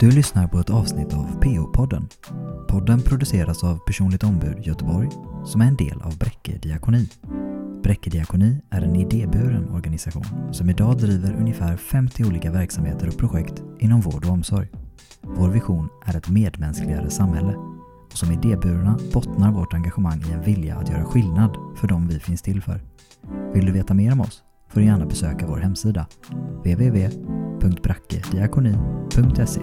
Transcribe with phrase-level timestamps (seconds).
[0.00, 2.08] Du lyssnar på ett avsnitt av PO-podden.
[2.68, 5.08] Podden produceras av Personligt Ombud Göteborg
[5.44, 7.08] som är en del av Bräcke Diakoni.
[7.82, 13.62] Bräcke Diakoni är en idéburen organisation som idag driver ungefär 50 olika verksamheter och projekt
[13.78, 14.68] inom vård och omsorg.
[15.22, 17.54] Vår vision är ett medmänskligare samhälle
[18.10, 22.20] och som idéburna bottnar vårt engagemang i en vilja att göra skillnad för dem vi
[22.20, 22.80] finns till för.
[23.54, 26.06] Vill du veta mer om oss får du gärna besöka vår hemsida
[26.64, 29.60] www.brackediakoni.se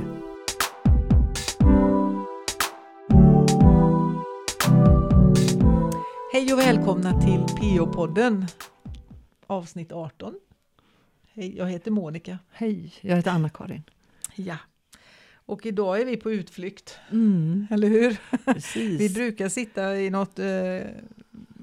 [6.67, 8.45] välkomna till PO-podden
[9.48, 10.34] avsnitt 18.
[11.34, 12.39] Hej, jag heter Monica.
[12.52, 13.84] Hej, jag heter Anna-Karin.
[14.35, 14.58] Ja.
[15.35, 18.17] Och idag är vi på utflykt, Mm, eller hur?
[18.45, 19.00] precis.
[19.02, 20.80] Vi brukar sitta i något eh,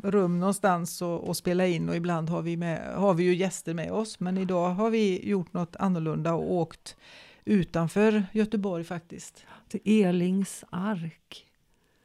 [0.02, 3.74] rum någonstans och, och spela in och ibland har vi, med, har vi ju gäster
[3.74, 4.20] med oss.
[4.20, 6.96] Men idag har vi gjort något annorlunda och åkt
[7.44, 9.46] utanför Göteborg faktiskt.
[9.68, 11.46] till Elings ark,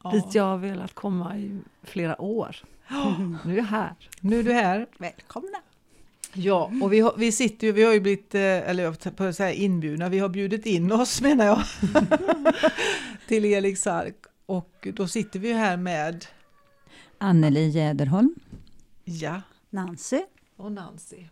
[0.04, 0.12] Ja.
[0.12, 2.56] dit jag har velat komma i flera år.
[3.46, 3.94] Nu är jag här.
[4.22, 4.88] Nu är du här.
[4.98, 5.58] Välkomna!
[6.34, 9.44] Ja, och vi har, vi sitter ju, vi har ju blivit, eh, eller på så
[9.44, 11.64] här inbjudna, vi har bjudit in oss menar jag,
[13.28, 14.16] till Elix ark.
[14.46, 16.26] Och då sitter vi ju här med,
[17.18, 18.36] Anneli Jäderholm.
[19.04, 20.22] ja, Nancy.
[20.58, 21.24] och Nancy.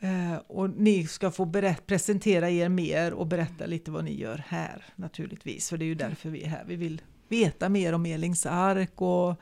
[0.00, 4.44] Eh, och ni ska få berätt, presentera er mer och berätta lite vad ni gör
[4.48, 6.64] här naturligtvis, för det är ju därför vi är här.
[6.66, 9.40] Vi vill veta mer om Elings ark och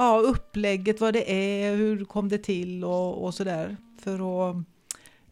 [0.00, 3.76] ja, upplägget, vad det är, hur kom det till och, och sådär.
[4.02, 4.12] För
[4.50, 4.56] att,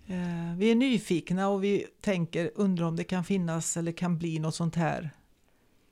[0.07, 4.39] eh, vi är nyfikna och vi tänker, undrar om det kan finnas eller kan bli
[4.39, 5.11] något sånt här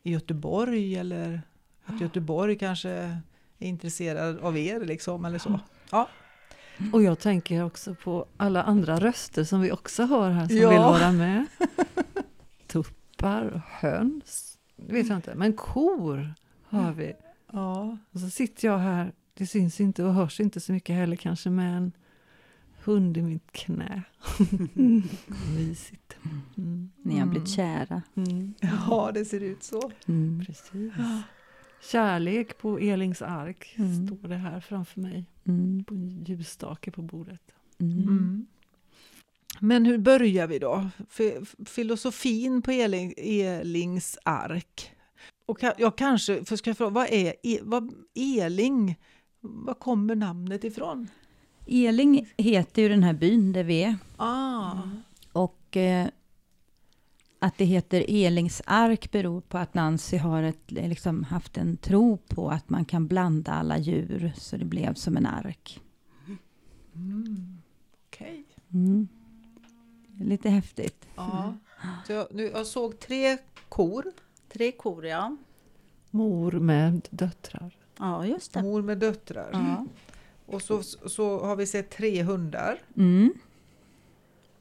[0.03, 1.43] i Göteborg eller
[1.85, 3.19] att Göteborg kanske är
[3.59, 5.61] intresserad av er liksom eller så.
[5.91, 6.09] Ja,
[6.93, 10.69] Och jag tänker också på alla andra röster som vi också hör här som Ja.
[10.71, 11.47] vill vara med.
[12.67, 15.35] Tuppar höns, det vet jag inte.
[15.35, 16.35] Men kor
[16.69, 17.13] hör vi.
[17.53, 17.99] Ja.
[18.11, 21.51] Och så sitter jag här, det syns inte och hörs inte så mycket heller kanske,
[21.51, 21.93] med en
[22.85, 24.03] hund i mitt knä.
[25.57, 26.17] Mysigt.
[26.57, 26.91] Mm.
[27.03, 28.03] Ni har blivit kära.
[28.15, 28.55] Mm.
[28.61, 29.91] ja, det ser ut så.
[30.09, 30.45] Mm.
[30.47, 30.93] Precis.
[31.93, 34.07] Kärlek på Elings ark Mm.
[34.07, 35.25] står det här framför mig.
[35.45, 35.85] Mm.
[35.85, 37.41] På en ljusstake på bordet.
[37.79, 37.99] Mm.
[38.03, 38.47] Mm.
[39.61, 40.89] Men hur börjar vi då?
[41.11, 44.93] F- filosofin på Eling, Elings ark.
[45.47, 48.97] Och jag kanske, för ska jag fråga, vad är e, vad, Eling?
[49.41, 51.09] Var kommer namnet ifrån?
[51.67, 53.97] Eling heter ju den här byn där vi är.
[54.17, 54.73] Ah,
[55.33, 56.09] Och eh,
[57.39, 62.17] att det heter Elings ark beror på att Nancy har ett, liksom, haft en tro
[62.17, 65.81] på att man kan blanda alla djur så det blev som en ark.
[66.95, 67.59] mm.
[68.07, 68.45] okej.
[68.73, 69.09] Mm.
[70.21, 71.07] Lite häftigt.
[71.17, 71.55] Ja.
[72.07, 74.05] Så jag, nu, jag såg tre kor,
[74.57, 75.37] Tre kor, ja.
[76.11, 77.77] Mor med döttrar.
[77.99, 78.63] Ja, just det.
[78.63, 79.51] mor med döttrar.
[79.53, 79.87] Ja.
[80.47, 83.33] Och så, så har vi sett tre hundar Mm.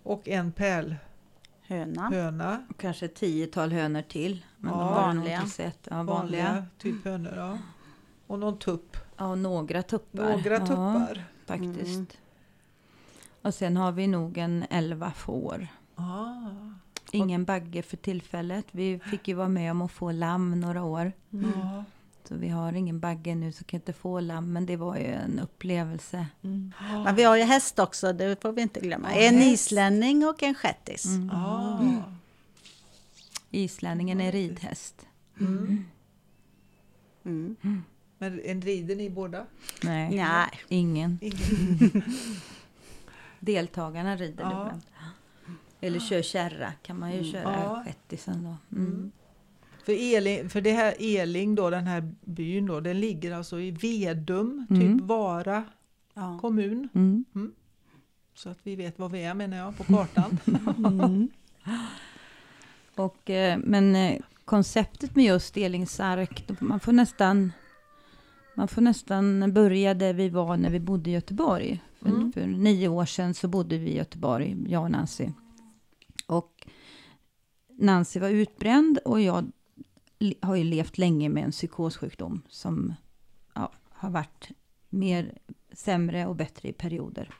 [0.03, 2.09] och en pärlhöna.
[2.09, 2.65] Höna.
[2.69, 4.45] Och kanske ett tiotal hönor till.
[4.57, 5.45] Men Ja, de vanliga.
[5.45, 5.87] Sett.
[5.91, 6.65] Ja, Vanliga, vanliga.
[6.77, 7.33] typ hönor.
[7.35, 7.57] Ja.
[8.27, 8.97] Och någon tupp.
[9.17, 10.23] Ja, några tuppar.
[10.29, 11.23] Några Ja, tuppar.
[11.45, 11.95] faktiskt.
[11.95, 12.05] Mm.
[13.41, 15.67] Och sen har vi nog en elva får.
[15.95, 16.31] Ah.
[17.17, 18.65] Ingen bagge för tillfället.
[18.71, 21.11] Vi fick ju vara med om att få lamm några år.
[21.29, 21.83] Ja.
[22.27, 24.53] Så vi har ingen bagge nu så kan inte få lamm.
[24.53, 26.27] Men det var ju en upplevelse.
[26.43, 26.73] Mm.
[27.03, 29.07] Men vi har ju häst också, det får vi inte glömma.
[29.15, 29.47] Ja, en häst.
[29.47, 31.05] islänning och en shettis.
[31.05, 31.29] Mm.
[31.29, 31.79] Ah.
[33.51, 35.05] Islänningen är ridhäst.
[35.39, 35.85] Mm.
[37.25, 37.55] Mm.
[38.17, 39.45] Men en rider ni båda?
[39.83, 41.19] Nej, Nej, ingen.
[41.21, 42.03] Ingen.
[43.39, 44.49] Deltagarna rider Ja.
[44.65, 44.81] ibland.
[45.85, 47.31] Eller kör kärra kan man ju Mm.
[47.31, 47.83] köra Ja.
[47.85, 48.77] shettisen då.
[48.77, 48.87] Mm.
[48.93, 49.11] Mm.
[49.85, 53.71] För, Eling, för det här Eling då, den här byn då, den ligger alltså i
[53.71, 55.07] Vedum, typ Mm.
[55.07, 55.63] Vara
[56.13, 56.37] ja.
[56.41, 56.89] kommun.
[56.95, 57.25] Mm.
[58.33, 60.37] Så att vi vet var vi är menar jag, på kartan.
[62.95, 67.51] Och, eh, men eh, konceptet med just Delingsark, då- man får nästan
[68.57, 71.81] man får nästan börja där vi var när vi bodde i Göteborg.
[72.05, 72.31] Mm.
[72.33, 75.29] för nio år sedan så bodde vi i Göteborg, jag och Nancy.
[77.77, 79.51] Nancy var utbränd och jag
[80.41, 82.93] har ju levt länge med en psykossjukdom som
[83.53, 84.51] ja, har varit
[84.89, 85.37] mer
[85.71, 87.33] sämre och bättre i perioder.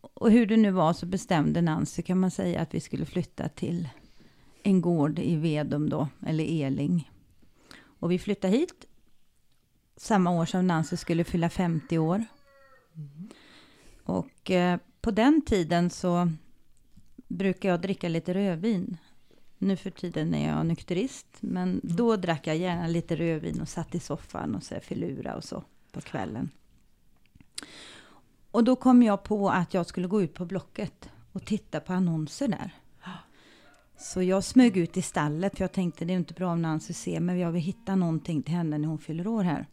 [0.00, 3.48] Och hur det nu var så bestämde Nancy kan man säga att vi skulle flytta
[3.48, 3.88] till
[4.62, 7.10] en gård i Vedum då, eller Eling.
[7.84, 8.86] Och vi flyttade hit
[9.96, 12.24] samma år som Nancy skulle fylla 50 år.
[14.04, 16.32] Och eh, på den tiden så
[17.36, 18.96] brukar jag dricka lite rödvin.
[19.58, 21.80] Nu för tiden är jag nykterist, men Mm.
[21.82, 25.64] då drack jag gärna lite rödvin och satt i soffan och så filura och så
[25.92, 26.50] på kvällen.
[28.50, 31.92] Och då kom jag på att jag skulle gå ut på Blocket och titta på
[31.92, 32.74] annonser där.
[33.98, 36.92] Så jag smög ut i stallet, för jag tänkte det är inte bra om Nancy
[36.92, 39.66] ser, men jag vill hitta någonting till henne när hon fyller år här.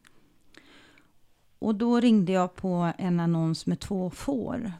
[1.60, 4.72] Och då ringde jag på en annons med två får.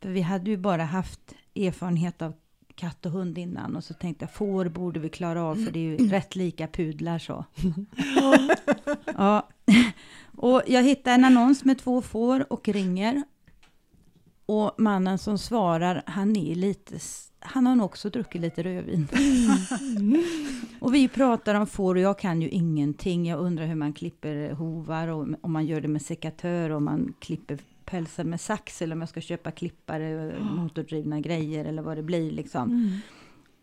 [0.00, 2.32] För vi hade ju bara haft erfarenhet av
[2.74, 5.78] katt och hund innan och så tänkte jag får borde vi klara av för det
[5.78, 7.44] är ju rätt lika pudlar så.
[9.16, 9.48] ja.
[10.36, 13.22] Och jag hittar en annons med två får och ringer.
[14.46, 16.98] Och mannen som svarar, han är lite,
[17.40, 19.08] han har nog också druckit lite rödvin.
[20.80, 23.26] och vi pratar om får och jag kan ju ingenting.
[23.26, 26.84] Jag undrar hur man klipper hovar och om man gör det med sekatör och om
[26.84, 27.58] man klipper
[27.92, 32.30] pälsar med sax eller om jag ska köpa klippare, motordrivna grejer eller vad det blir
[32.30, 33.00] liksom.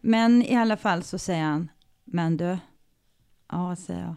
[0.01, 1.69] Men i alla fall så säger han,
[2.05, 2.57] men du,
[3.51, 4.15] ja säger jag.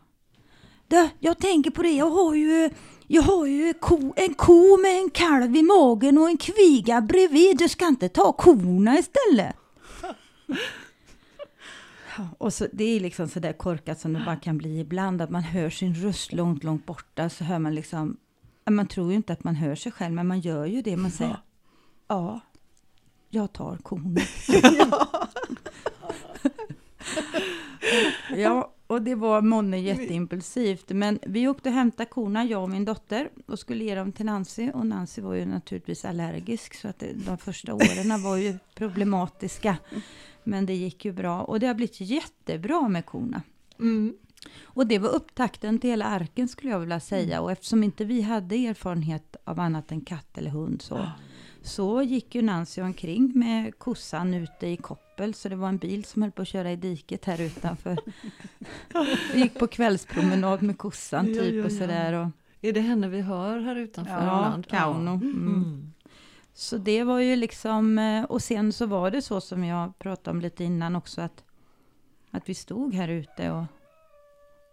[0.89, 2.71] Du, jag tänker på det, jag har ju,
[3.07, 7.59] jag har ju ko, en ko med en kalv i magen och en kviga bredvid.
[7.59, 9.57] Du ska inte ta korna istället?
[12.39, 15.31] Och så, det är liksom så där korkat som det bara kan bli ibland, att
[15.31, 18.17] man hör sin röst långt, långt borta, så hör man liksom,
[18.71, 20.97] man tror ju inte att man hör sig själv, men man gör ju det.
[20.97, 21.37] Man säger,
[22.09, 22.41] ja,
[23.31, 24.21] jag tar korna.
[28.37, 30.91] Ja, och det var månne jätteimpulsivt.
[30.91, 34.27] Men vi åkte och hämtade korna, jag och min dotter, och skulle ge dem till
[34.27, 34.71] Nancy.
[34.71, 39.77] Och Nancy var ju naturligtvis allergisk, så att det, de första åren var ju problematiska.
[40.45, 41.43] Men det gick ju bra.
[41.43, 43.43] Och det har blivit jättebra med korna.
[43.79, 44.15] Mm.
[44.63, 47.41] Och det var upptakten till hela arken skulle jag vilja säga.
[47.41, 51.07] Och eftersom inte vi hade erfarenhet av annat än katt eller hund så,
[51.63, 55.35] så gick ju Nancy omkring med kossan ute i koppel.
[55.35, 57.99] Så det var en bil som höll på att köra i diket här utanför.
[59.35, 61.79] vi gick på kvällspromenad med kossan Ja, typ ja, och ja.
[61.79, 62.13] sådär.
[62.13, 62.29] Och,
[62.61, 64.63] Är det henne vi hör här utanför ja?
[64.69, 65.11] Kauno.
[65.11, 65.93] Mm.
[66.55, 70.37] Så det var ju liksom, eh, och sen så var det så som jag pratade
[70.37, 71.45] om lite innan också att,
[72.31, 73.65] att vi stod här ute och,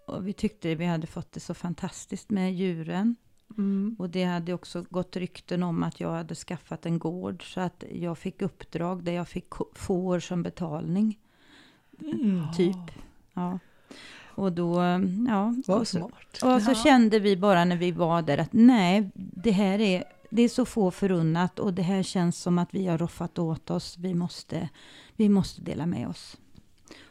[0.10, 3.16] och vi tyckte vi hade fått det så fantastiskt med djuren.
[3.58, 3.96] Mm.
[4.00, 7.84] Och det hade också gått rykten om att jag hade skaffat en gård så att
[7.92, 11.20] jag fick uppdrag där jag fick får som betalning.
[12.58, 12.92] Typ.
[13.34, 13.60] Ja.
[14.40, 15.56] Och då, eh, ja.
[15.68, 16.44] Vad och så, smart.
[16.44, 20.42] och så kände vi bara när vi var där att nej, det här är, det
[20.42, 23.98] är så få förunnat och det här känns som att vi har roffat åt oss.
[23.98, 24.70] Vi måste,
[25.16, 26.38] vi måste dela med oss.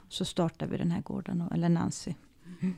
[0.09, 2.15] Så startade vi den här gården, eller Nancy.
[2.61, 2.75] Mm.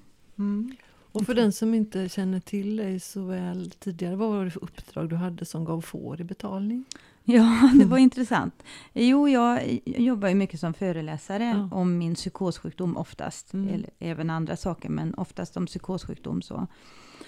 [1.13, 4.65] Och för den som inte känner till dig så väl tidigare, vad var det för
[4.65, 6.85] uppdrag du hade som gav får i betalning?
[7.25, 8.63] Ja, det var intressant.
[8.93, 11.77] Jo, jag jobbar ju mycket som föreläsare Ja.
[11.77, 13.53] om min psykossjukdom oftast.
[13.53, 13.75] Mm.
[13.75, 16.43] Eller även andra saker, men oftast om psykossjukdom.
[16.43, 16.67] Så.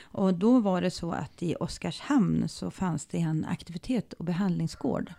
[0.02, 5.12] Och då var det så att i Oskarshamn så fanns det en aktivitet och behandlingsgård.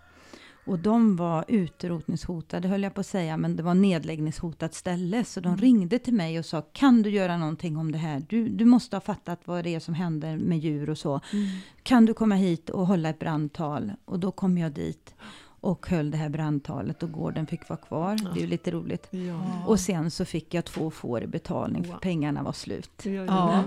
[0.65, 5.23] Och de var utrotningshotade, höll jag på att säga, men det var nedläggningshotat ställe.
[5.25, 8.25] Så de ringde till mig och sa, kan du göra någonting om det här?
[8.29, 11.19] Du, du måste ha fattat vad det är som händer med djur och så.
[11.83, 13.91] Kan du komma hit och hålla ett brandtal?
[14.05, 18.15] Och då kom jag dit och höll det här brandtalet och gården fick vara kvar.
[18.33, 19.07] Det är ju lite roligt.
[19.11, 19.63] Ja.
[19.67, 21.99] Och sen så fick jag två får i betalning för Wow.
[21.99, 22.91] pengarna var slut.
[23.05, 23.63] Ja, Ja.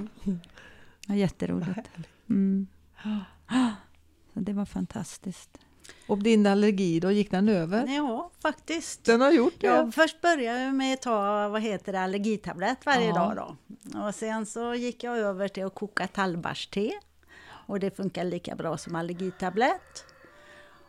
[1.09, 1.91] Ja, jätteroligt.
[2.31, 2.67] Mm.
[4.35, 5.59] Så det var fantastiskt.
[6.09, 7.87] Och din allergi då, gick den över?
[7.87, 9.05] Ja, faktiskt.
[9.05, 9.67] Den har gjort det?
[9.67, 13.15] Jag först började jag med att ta vad heter det, allergitablett varje Ja.
[13.15, 13.37] dag.
[13.37, 14.01] Då.
[14.01, 16.93] Och sen så gick jag över till att koka tallbarste.
[17.69, 20.05] Och det funkar lika bra som allergitablett.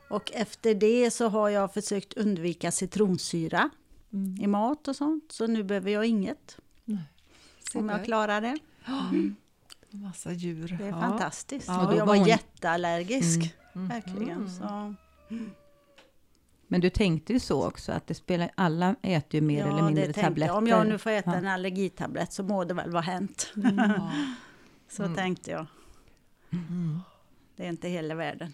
[0.10, 3.70] Och efter det så har jag försökt undvika citronsyra
[4.14, 4.38] Mm.
[4.44, 5.32] i mat och sånt.
[5.32, 6.58] Så nu behöver jag inget.
[7.72, 8.58] Se Om jag klarar det.
[9.98, 10.76] Massa djur.
[10.80, 11.00] Det är ja.
[11.02, 11.68] fantastiskt.
[11.68, 13.56] Ja, och jag var var hon- jätteallergisk.
[13.76, 13.88] Mm.
[13.88, 14.50] Verkligen.
[14.50, 14.94] Så.
[16.68, 20.08] Men du tänkte ju så också att det spelar, alla äter ju mer eller mindre
[20.08, 20.48] det tabletter.
[20.54, 20.58] jag.
[20.58, 21.36] Om jag nu får äta Ja.
[21.38, 23.52] en allergitablett så må det väl vara hänt.
[23.56, 24.12] Ja.
[24.90, 25.16] Så Mm.
[25.16, 25.66] tänkte jag.
[26.52, 27.00] Mm.
[27.56, 28.52] Det är inte hela världen.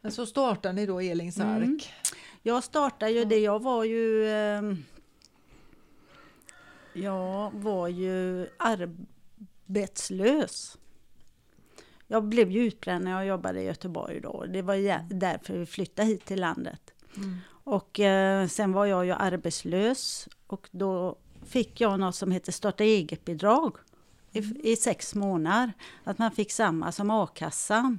[0.00, 1.56] Men så startar ni då Elings Mm.
[1.74, 1.92] ark.
[2.42, 4.30] Jag startade ju det, jag var ju...
[4.30, 4.84] ehm,
[6.92, 8.46] jag var ju
[9.66, 10.78] arbetslös.
[12.06, 14.44] Jag blev ju utbränd när jag jobbade i Göteborg då.
[14.48, 16.94] Det var därför vi flyttade hit till landet.
[17.16, 17.36] Mm.
[17.48, 22.84] Och eh, sen var jag ju arbetslös och då fick jag något som heter starta
[22.84, 23.76] eget-bidrag
[24.32, 25.72] i, i sex månader.
[26.04, 27.98] Att man fick samma som a-kassan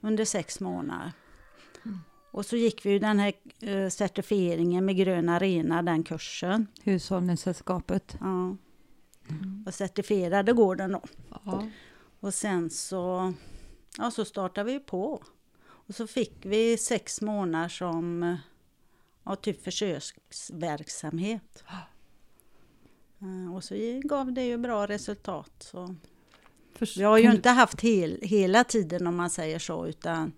[0.00, 1.12] under sex månader.
[2.30, 6.66] Och så gick vi ju den här eh, certifieringen med gröna renar, den kursen.
[6.82, 8.16] Hushållningssällskapet.
[8.20, 8.56] Ja.
[9.66, 11.02] Och certifierade gården då.
[11.44, 11.68] Ja.
[12.26, 13.32] Och sen så,
[13.98, 15.22] ja, så startade vi på.
[15.66, 18.36] Och så fick vi sex månader som
[19.24, 21.64] ja, typ försöksverksamhet.
[23.20, 25.52] Eh, Och så gav det ju bra resultat.
[25.58, 25.94] Så.
[26.96, 30.32] Vi har ju inte haft hel, hela tiden om man säger så, utan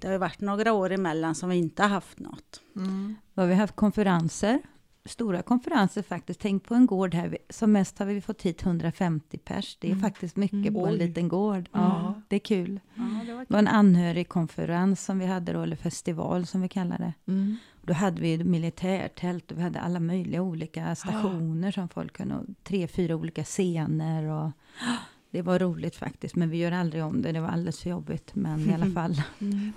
[0.00, 2.60] det har ju varit några år emellan som vi inte har haft något.
[2.76, 3.16] Mm.
[3.34, 4.58] Då har vi haft konferenser.
[5.04, 6.40] Stora konferenser faktiskt.
[6.40, 7.38] Tänk på en gård här.
[7.50, 9.76] Som mest har vi fått hit 150 pers.
[9.80, 10.98] Det är faktiskt mycket på en Oj.
[10.98, 11.68] liten gård.
[11.72, 12.80] Ja, det är kul.
[12.94, 16.68] Ja, det var Det var en anhörigkonferens som vi hade då, eller festival som vi
[16.68, 17.12] kallar det.
[17.32, 17.56] Mm.
[17.82, 22.44] Då hade vi militärtält och vi hade alla möjliga olika stationer som folk kunde, och
[22.64, 24.50] tre, fyra olika scener och
[25.30, 28.34] det var roligt faktiskt, men vi gör aldrig om det, det var alldeles för jobbigt,
[28.34, 29.22] men i alla fall.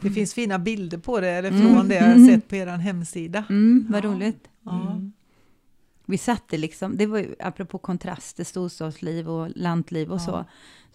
[0.01, 1.74] Det finns fina bilder på det, eller Mm.
[1.75, 3.44] från det jag har sett på er hemsida.
[3.50, 4.48] Mm, vad roligt.
[4.63, 5.00] Ja.
[6.05, 10.20] Vi satte liksom, det var ju apropå kontraster, storstadsliv och lantliv och Ja.
[10.20, 10.46] så.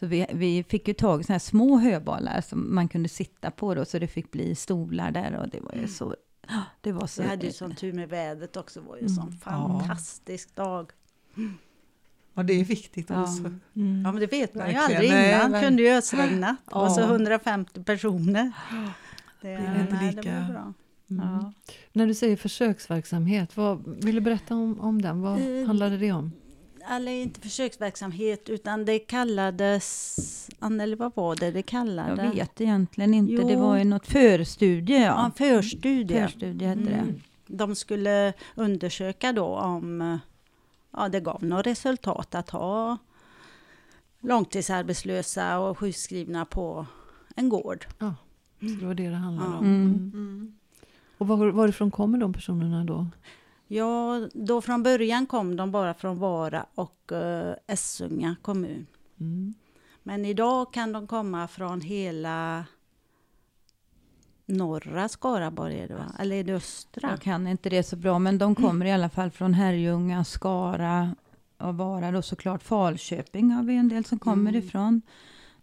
[0.00, 3.50] Så vi, vi fick ju tag i såna här små höbalar som man kunde sitta
[3.50, 6.14] på då, så det fick bli stolar där och det var ju så,
[6.80, 7.22] det var så.
[7.22, 9.14] Vi hade ju sån tur med vädret också, det var ju Mm.
[9.14, 9.50] sån Ja.
[9.50, 10.90] fantastisk dag.
[12.34, 13.22] Ja, det är viktigt Ja.
[13.22, 13.38] också.
[13.76, 14.02] Mm.
[14.04, 15.00] Ja men det vet man ju Verkligen.
[15.00, 16.56] aldrig Nej, innan, men- kunde ju ösregna.
[16.70, 16.84] Ja.
[16.86, 18.52] Och så 150 personer.
[19.40, 20.72] Det, är inte nej, lika- det var bra.
[21.10, 21.24] Mm.
[21.28, 21.52] Ja.
[21.92, 25.20] När du säger försöksverksamhet, vad, vill du berätta om, om den?
[25.22, 26.32] Vad Eh, handlade det om?
[26.90, 32.24] Eller inte försöksverksamhet utan det kallades, Anneli vad var det det kallade?
[32.24, 33.60] Jag vet egentligen inte, det Jo.
[33.60, 35.24] var ju något förstudie Ja, ja.
[35.24, 36.22] en förstudie.
[36.22, 36.90] Förstudie hette det.
[36.94, 37.20] Mm.
[37.46, 40.18] De skulle undersöka då om
[40.92, 42.96] ja, det gav något resultat att ha
[44.20, 46.86] långtidsarbetslösa och sjukskrivna på
[47.36, 47.86] en gård.
[47.98, 48.14] Så
[48.80, 49.58] det var det det handlade Ja.
[49.58, 49.64] om.
[49.64, 50.10] Mm.
[50.14, 50.57] Mm.
[51.18, 53.06] Och var, varifrån kommer de personerna då?
[53.66, 58.86] Ja, då från början kom de bara från Vara och uh, Essunga kommun.
[59.20, 59.54] Mm.
[60.02, 62.64] Men idag kan de komma från hela
[64.46, 66.12] norra Skaraborg, är det, va?
[66.18, 67.10] eller är det östra?
[67.10, 71.14] Jag kan inte det så bra, men de kommer i alla fall från Herrljunga, Skara
[71.58, 72.62] och Vara då såklart.
[72.62, 74.64] Falköping har vi en del som kommer Mm.
[74.64, 75.02] ifrån.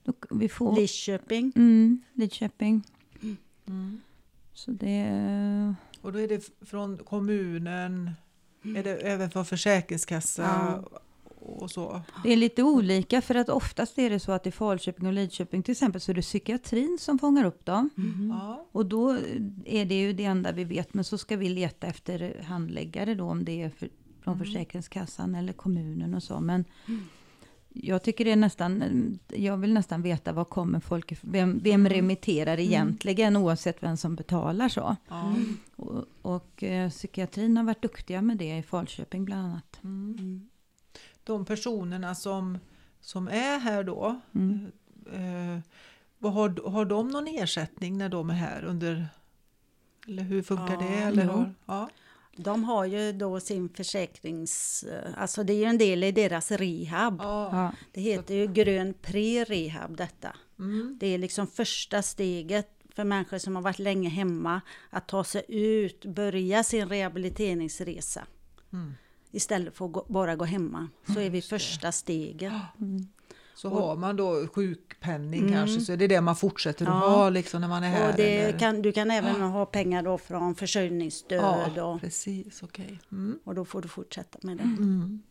[0.04, 0.76] Då, vi får...
[0.76, 1.54] Lidköping.
[1.56, 2.84] Mm, Lidköping.
[3.68, 4.02] Mm.
[4.56, 5.76] Så det...
[6.02, 8.12] Och då är det från kommunen,
[8.64, 11.00] är det även från försäkringskassa Ja.
[11.40, 12.02] och så?
[12.24, 15.64] Det är lite olika för att oftast är det så att i Falköping och Lidköping
[15.64, 17.90] till exempel så är det psykiatrin som fångar upp dem.
[18.30, 18.68] Ja.
[18.72, 19.18] Och då
[19.66, 23.26] är det ju det enda vi vet, men så ska vi leta efter handläggare då
[23.26, 23.90] om det är för,
[24.22, 26.40] från Försäkringskassan eller kommunen och så.
[26.40, 26.66] Men
[27.84, 31.90] jag tycker det är nästan, jag vill nästan veta var kommer folk ifrån, vem, vem
[31.90, 34.96] remitterar egentligen oavsett vem som betalar så.
[35.10, 35.36] Ja.
[35.76, 39.80] Och, och eh, psykiatrin har varit duktiga med det i Falköping bland annat.
[39.84, 40.50] Mm.
[41.24, 42.58] De personerna som,
[43.00, 44.72] som är här då, Mm.
[45.14, 45.60] eh,
[46.18, 49.08] vad har, har de någon ersättning när de är här under
[50.08, 50.96] eller hur funkar Ja, det?
[51.04, 51.90] Eller har, ja.
[52.36, 54.86] De har ju då sin försäkrings...
[55.18, 57.20] Alltså det är ju en del i deras rehab.
[57.20, 57.50] Ja.
[57.52, 57.72] Ja.
[57.92, 60.36] Det heter ju grön pre-rehab detta.
[60.60, 60.98] Mm.
[61.00, 65.46] Det är liksom första steget för människor som har varit länge hemma att ta sig
[65.48, 68.28] ut, börja sin rehabiliteringsresa.
[68.74, 68.94] Mm.
[69.32, 70.90] Istället för att gå, bara gå hemma.
[71.14, 72.54] Så är vi första steget.
[73.56, 75.54] Så Och- har man då sjukpenning Mm.
[75.54, 77.10] kanske så är det det man fortsätter att Ja.
[77.10, 78.14] ha liksom när man är här.
[78.14, 78.60] Och eller?
[78.60, 83.00] kan, du kan även ha pengar då från försörjningsstöd ja, och, precis, okej.
[83.12, 83.40] Mm.
[83.44, 84.64] och då får du fortsätta med det.
[84.64, 85.22] Mm.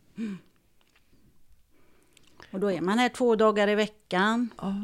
[2.51, 4.49] Och då är man här två dagar i veckan.
[4.61, 4.75] Ja.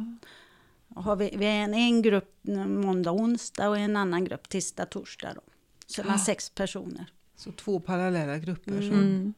[0.95, 2.35] Har vi, vi är en, en grupp
[2.67, 5.33] måndag, onsdag och en annan grupp tisdag, torsdag.
[5.35, 5.41] Då.
[5.87, 7.07] Så man sex personer.
[7.37, 8.73] Så två parallella grupper.
[8.83, 9.35] Mm.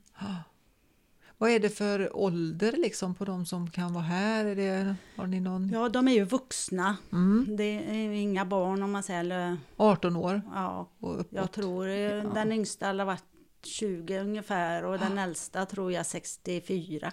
[1.42, 1.50] Mm.
[1.50, 4.44] Vad är det för ålder liksom på de som kan vara här?
[4.44, 5.68] Är det, har ni någon?
[5.68, 6.96] Ja, de är ju vuxna.
[7.12, 7.56] Mm.
[7.56, 9.20] Det är inga barn om man säger.
[9.20, 11.28] Eller, 18 år ja, och uppåt?
[11.30, 13.24] jag tror eh, den yngsta har varit
[13.62, 17.12] 20 ungefär och den äldsta tror jag 64.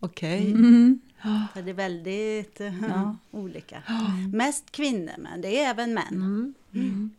[0.00, 0.50] Okej.
[0.50, 1.00] Mm.
[1.54, 3.16] Så det är väldigt eh, Ja.
[3.30, 3.82] olika.
[4.32, 6.54] Mest kvinnor, men det är även män.
[6.72, 7.10] Mm.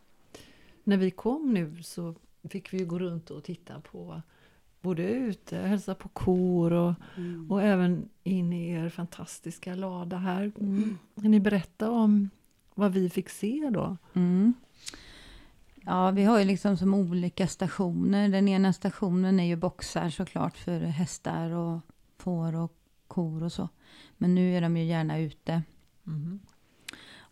[0.84, 2.16] När vi kom nu så
[2.50, 4.22] fick vi ju gå runt och titta på
[4.86, 7.52] både ute, hälsa på kor och, Mm.
[7.52, 10.52] och även in i er fantastiska lada här.
[11.22, 12.30] Kan ni berätta om
[12.76, 13.98] vad vi fick se då?
[14.14, 14.54] Mm.
[15.86, 18.30] Ja, vi har ju liksom som olika stationer.
[18.30, 21.80] Den ena stationen är ju boxar såklart för hästar och
[22.18, 22.74] får och
[23.08, 23.70] kor och så.
[24.18, 25.62] Men nu är de ju gärna ute.
[26.08, 26.40] Mm.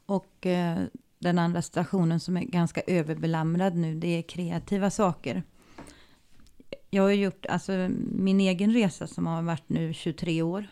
[0.05, 0.79] Och eh,
[1.19, 5.43] den andra stationen som är ganska överbelamrad nu, det är kreativa saker.
[6.93, 7.71] Jag har gjort alltså,
[8.11, 10.67] min egen resa som har varit nu 23 år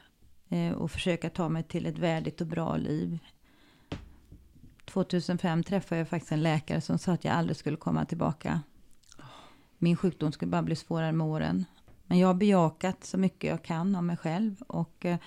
[0.50, 3.20] eh, och försöka ta mig till ett värdigt och bra liv.
[4.86, 8.62] 2005 träffade jag faktiskt en läkare som sa att jag aldrig skulle komma tillbaka.
[9.78, 11.66] Min sjukdom skulle bara bli svårare med åren.
[12.08, 15.18] Men jag har bejakat så mycket jag kan av mig själv och eh,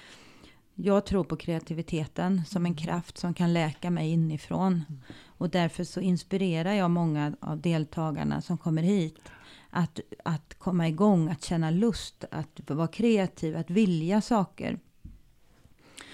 [0.75, 4.85] jag tror på kreativiteten som en kraft som kan läka mig inifrån.
[5.25, 9.31] Och därför så inspirerar jag många av deltagarna som kommer hit
[9.77, 14.79] att, att komma igång, att känna lust, att vara kreativ, att vilja saker.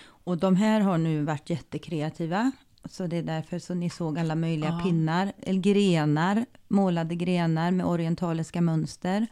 [0.02, 2.52] Och de här har nu varit jättekreativa.
[2.84, 4.80] Så det är därför så ni såg alla möjliga Ja.
[4.84, 9.26] pinnar, eller grenar, målade grenar med orientaliska mönster.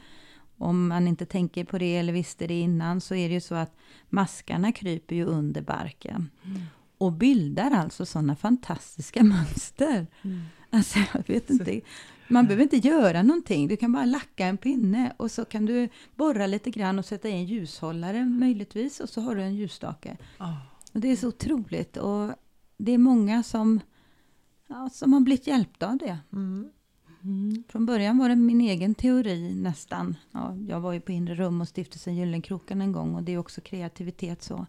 [0.56, 3.54] Om man inte tänker på det eller visste det innan så är det ju så
[3.54, 3.76] att
[4.08, 6.30] maskarna kryper ju under barken.
[6.99, 10.06] Och bildar alltså sådana fantastiska mönster.
[10.70, 11.80] Alltså jag vet inte.
[12.28, 13.68] Man behöver inte göra någonting.
[13.68, 17.28] Du kan bara lacka en pinne och så kan du borra lite grann och sätta
[17.28, 20.16] i en ljushållare möjligtvis och så har du en ljusstake.
[20.38, 20.56] Ja.
[20.92, 22.32] Och det är så otroligt och
[22.76, 23.80] det är många som,
[24.66, 26.18] ja, som har blivit hjälpta av det.
[26.32, 26.70] Mm.
[27.68, 30.16] Från början var det min egen teori nästan.
[30.32, 33.38] Ja, jag var ju på inre rum och stiftelsen Gyllenkroken en gång och det är
[33.38, 34.66] också kreativitet så.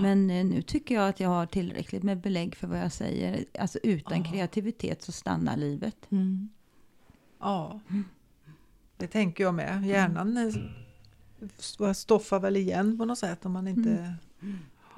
[0.00, 3.44] Men eh, nu tycker jag att jag har tillräckligt med belägg för vad jag säger.
[3.58, 6.06] Alltså utan kreativitet så stannar livet.
[7.38, 7.80] Ja,
[8.96, 9.84] det tänker jag med.
[9.86, 14.14] Hjärnan eh, stoffar väl igen på något sätt om man inte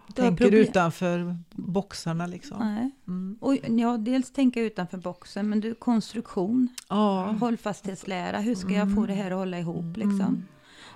[0.07, 2.59] har tänker utanför boxarna liksom.
[2.59, 2.91] Nej.
[3.09, 3.39] Mm.
[3.41, 9.07] Och, ja, dels tänka utanför boxen, men du, konstruktion, Ja, hållfasthetslära, hur ska jag få
[9.07, 10.45] det här att hålla ihop liksom?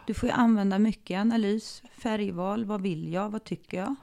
[0.07, 3.94] Du får ju använda mycket analys, färgval, vad vill jag, vad tycker jag?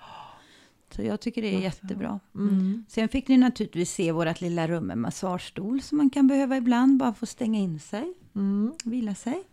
[0.93, 2.19] Så jag tycker det är jättebra.
[2.35, 2.85] mm.
[2.87, 6.97] Sen fick ni naturligtvis se vårt lilla rum med massagestol som man kan behöva ibland,
[6.97, 8.73] bara få stänga in sig, Mm.
[8.85, 9.43] vila sig.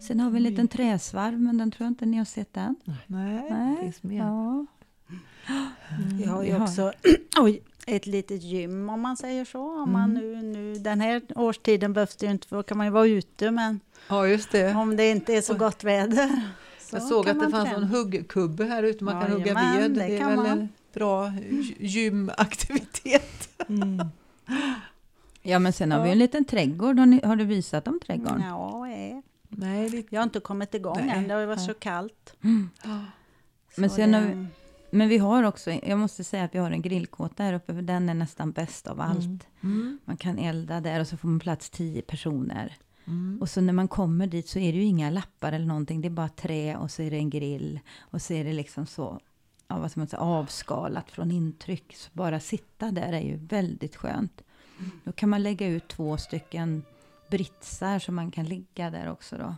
[0.00, 2.76] Sen har vi en liten träsvarv, men den tror jag inte ni har sett än.
[3.06, 3.46] Nej.
[3.50, 3.76] Nej.
[3.82, 4.18] finns mer.
[4.18, 4.66] Ja.
[6.18, 6.92] Vi har vi ju har- också
[7.40, 9.82] oj, ett litet gym om man säger så.
[9.82, 12.86] Om man nu, nu, den här årstiden behövs det ju inte för då kan man
[12.86, 14.74] ju vara ute men Ja, just det.
[14.74, 16.30] om det inte är så gott väder.
[16.94, 17.76] Jag såg att det fanns träna.
[17.76, 19.90] en huggkubbe här ute man kan hugga Jajamän, ved.
[19.90, 20.46] det Det är väl man.
[20.46, 23.48] en bra gy- gymaktivitet.
[25.42, 26.12] ja, men sen har vi Ja.
[26.12, 26.98] en liten trädgård.
[26.98, 28.42] Har, ni, har du visat om trädgården?
[28.48, 29.18] Ja, eh.
[29.48, 30.04] Nej, det...
[30.12, 31.10] jag har inte kommit igång Nej.
[31.16, 31.28] än.
[31.28, 32.36] Det har ju varit så kallt.
[33.76, 34.46] Men Så sen det, har vi-
[34.90, 37.82] Men vi har också, jag måste säga att vi har en grillkåta här uppe, för
[37.82, 39.46] den är nästan bäst av allt.
[39.62, 39.98] Mm.
[40.04, 42.76] Man kan elda där och så får man plats tio personer.
[43.06, 43.38] Mm.
[43.40, 46.08] Och så när man kommer dit så är det ju inga lappar eller någonting, det
[46.08, 47.80] är bara trä och så är det en grill.
[48.00, 49.20] Och så är det liksom så,
[49.68, 51.96] ja, vad ska man säga, avskalat från intryck.
[51.96, 54.42] Så bara sitta där är ju väldigt skönt.
[55.04, 56.82] Då kan man lägga ut två stycken
[57.30, 59.54] britsar så man kan ligga där också då.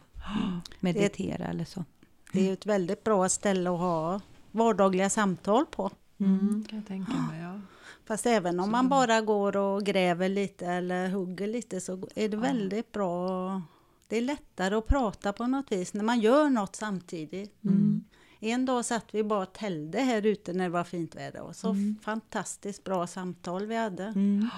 [0.80, 1.84] Meditera eller så.
[2.32, 5.90] det är ju ett väldigt bra ställe att ha vardagliga samtal på.
[6.18, 6.64] Mm.
[6.68, 7.60] Kan jag tänka mig, ja.
[8.06, 12.36] Fast även om man bara går och gräver lite eller hugger lite så är det
[12.36, 13.62] väldigt bra.
[14.08, 17.64] Det är lättare att prata på något vis när man gör något samtidigt.
[17.64, 18.04] Mm.
[18.40, 21.56] En dag satt vi bara och tällde här ute när det var fint väder och
[21.56, 24.04] så fantastiskt bra samtal vi hade.
[24.04, 24.48] Mm.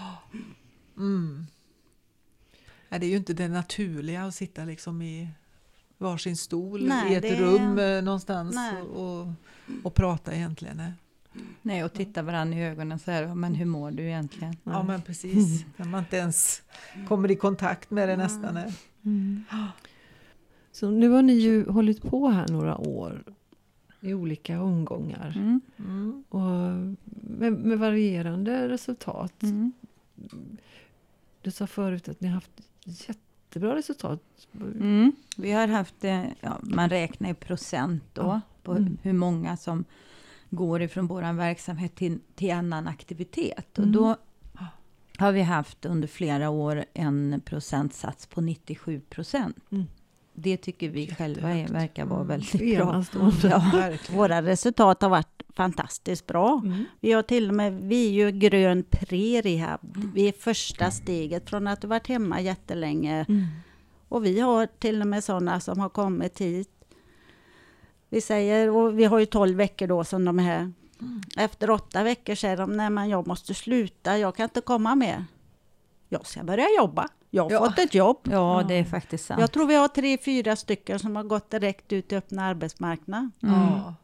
[2.89, 5.29] Ja, det är ju inte det naturliga att sitta liksom i
[5.99, 8.83] varsin stol Nej, i ett det- rum eh, någonstans Nej.
[8.83, 9.27] och, och,
[9.85, 10.83] och prata egentligen.
[11.63, 11.85] Nej.
[11.85, 14.57] Och titta varandra i ögonen så här, men hur mår du egentligen?
[14.65, 16.63] Ja men precis, när man inte ens
[17.09, 18.55] kommer i kontakt med det nästan.
[18.55, 18.73] nej.
[20.73, 23.25] Så nu har ni ju hållit på här några år
[24.01, 25.33] i olika omgångar.
[25.37, 26.25] Mm, Mm.
[26.29, 26.43] Och
[27.39, 29.43] med, med varierande resultat.
[29.43, 29.73] mm.
[31.43, 34.23] Du sa förut att ni har haft jättebra resultat.
[34.53, 35.13] Mm.
[35.37, 38.41] Vi har haft, eh, ja, man räknar i procent då, Ja.
[38.63, 38.99] på Mm.
[39.03, 39.85] hur många som
[40.51, 43.79] går ifrån vår verksamhet till, till annan aktivitet.
[43.79, 43.93] Och Mm.
[43.93, 44.17] då
[45.19, 49.57] har vi haft under flera år en procentsats på 97 procent.
[49.71, 49.87] Mm.
[50.35, 52.29] Det tycker vi själva är, verkar vara Mm.
[52.29, 53.05] väldigt bra.
[53.43, 53.93] Ja.
[54.13, 56.61] Våra resultat har varit fantastiskt bra.
[56.65, 56.85] Mm.
[57.01, 60.11] Vi har till och med, vi är ju grön pre-rehab.
[60.15, 63.25] Vi är första steget från att ha varit hemma jättelänge.
[63.29, 63.45] Mm.
[64.09, 66.78] Och vi har till och med sådana som har kommit hit.
[68.11, 70.73] Vi säger, och vi har ju 12 veckor då som de är här.
[71.37, 75.25] Efter åtta veckor säger de, nej men jag måste sluta, jag kan inte komma mer.
[76.09, 77.09] Jag ska börja jobba.
[77.31, 77.59] Jag har Ja.
[77.67, 78.19] fått ett jobb.
[78.31, 79.41] ja, det är faktiskt sant.
[79.41, 83.33] Jag tror vi har tre, fyra stycken som har gått direkt ut i öppna arbetsmarknaden.
[83.43, 83.55] Mm.
[83.55, 83.95] Ja.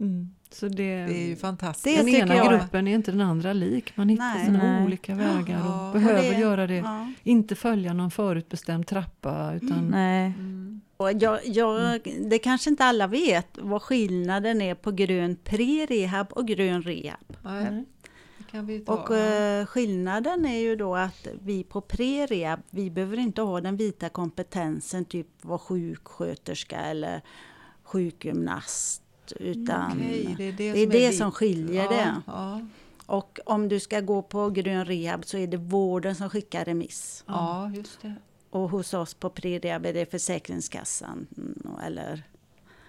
[0.00, 0.34] Mm.
[0.52, 0.76] Så det,
[1.06, 1.96] Det är ju fantastiskt.
[2.04, 3.96] Det den ena jag- gruppen är inte den andra lik.
[3.96, 4.44] Man hittar Nej.
[4.46, 4.84] sina Nej.
[4.84, 5.86] olika vägar Ja.
[5.86, 6.74] och behöver Och det- göra det.
[6.76, 7.12] Ja.
[7.22, 10.26] Inte följa någon förutbestämd trappa utan Nej.
[10.26, 10.80] Mm.
[11.00, 16.46] Och jag, jag, det kanske inte alla vet vad skillnaden är på grön pre-rehab och
[16.46, 17.36] grön rehab.
[17.44, 17.84] Nej,
[18.86, 18.92] ta.
[18.94, 23.76] Och eh, skillnaden är ju då att vi på pre-rehab, vi behöver inte ha den
[23.76, 27.20] vita kompetensen, typ vara sjuksköterska eller
[27.82, 29.02] sjukgymnast.
[29.36, 32.14] Utan Okej, det är det, det är som, det vi- som skiljer ja, det.
[32.26, 32.60] Ja,
[33.06, 37.24] Och om du ska gå på grön rehab så är det vården som skickar remiss.
[37.26, 38.14] ja, just det.
[38.50, 42.22] Och hos oss på pre-rehab är det Försäkringskassan mm, eller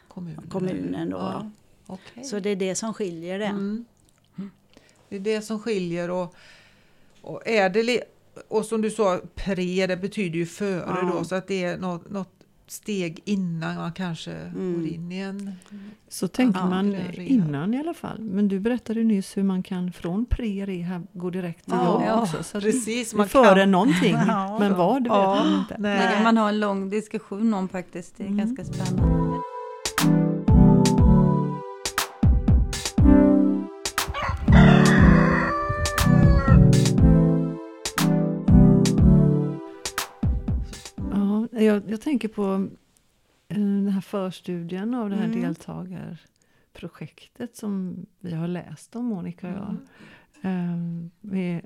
[0.08, 1.18] Kommunen, Kommunen då.
[1.18, 1.52] Ja,
[1.88, 2.24] okej.
[2.24, 3.46] så det är det som skiljer det.
[3.46, 3.86] Mm.
[5.10, 6.36] Det är det som skiljer och,
[7.22, 8.04] och är det
[8.48, 11.12] och som du sa, pre det betyder ju före Ja.
[11.14, 12.41] då så att det är något, något
[12.72, 14.74] steg innan man kanske Mm.
[14.80, 15.52] går in i en...
[16.10, 18.20] så tänker Ja, man det innan i alla fall.
[18.20, 22.20] Men du berättade ju nyss hur man kan från pre-rehab gå direkt till Ja, jobb
[22.24, 22.44] också.
[22.44, 23.72] Så Precis, det man före kan...
[23.72, 24.16] någonting.
[24.28, 24.58] Ja.
[24.60, 25.36] Men vad, det vet Ja.
[25.46, 25.74] man inte.
[25.76, 26.14] Det Nej.
[26.16, 28.18] kan man ha en lång diskussion om faktiskt.
[28.18, 28.38] Det är Mm.
[28.56, 29.42] ganska spännande.
[41.64, 42.68] Jag, jag tänker på
[43.48, 45.42] eh, den här förstudien av det här Mm.
[45.42, 49.76] deltagarprojektet som vi har läst om, Monica och jag.
[50.42, 50.42] Mm.
[50.42, 50.78] Eh,
[51.22, 51.62] vi,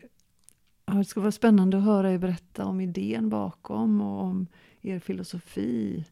[0.85, 4.47] ja, det ska vara spännande att höra er berätta om idén bakom och om
[4.81, 6.05] er filosofi.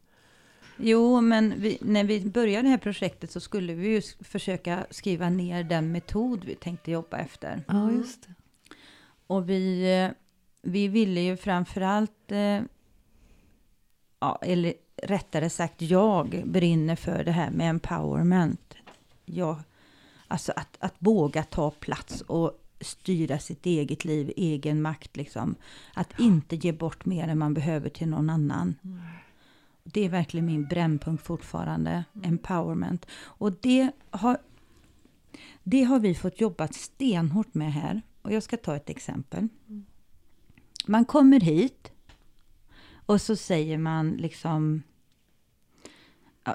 [0.77, 5.29] Jo, men vi, när vi började det här projektet så skulle vi ju försöka skriva
[5.29, 7.63] ner den metod vi tänkte jobba efter.
[7.67, 8.33] Ja, just det.
[9.27, 10.09] Och vi, eh,
[10.61, 12.61] vi ville ju framförallt, eh,
[14.23, 18.73] ja, eller rättare sagt jag brinner för det här med empowerment.
[19.25, 19.55] Jag,
[20.27, 25.55] alltså att, att våga ta plats och styra sitt eget liv, egen makt liksom.
[25.93, 28.75] Att inte ge bort mer än man behöver till någon annan.
[29.83, 33.05] Det är verkligen min brännpunkt fortfarande, empowerment.
[33.13, 34.37] Och det har,
[35.63, 38.01] det har vi fått jobba stenhårt med här.
[38.21, 39.47] Och jag ska ta ett exempel.
[40.87, 41.92] Man kommer hit
[43.05, 44.83] och så säger man liksom...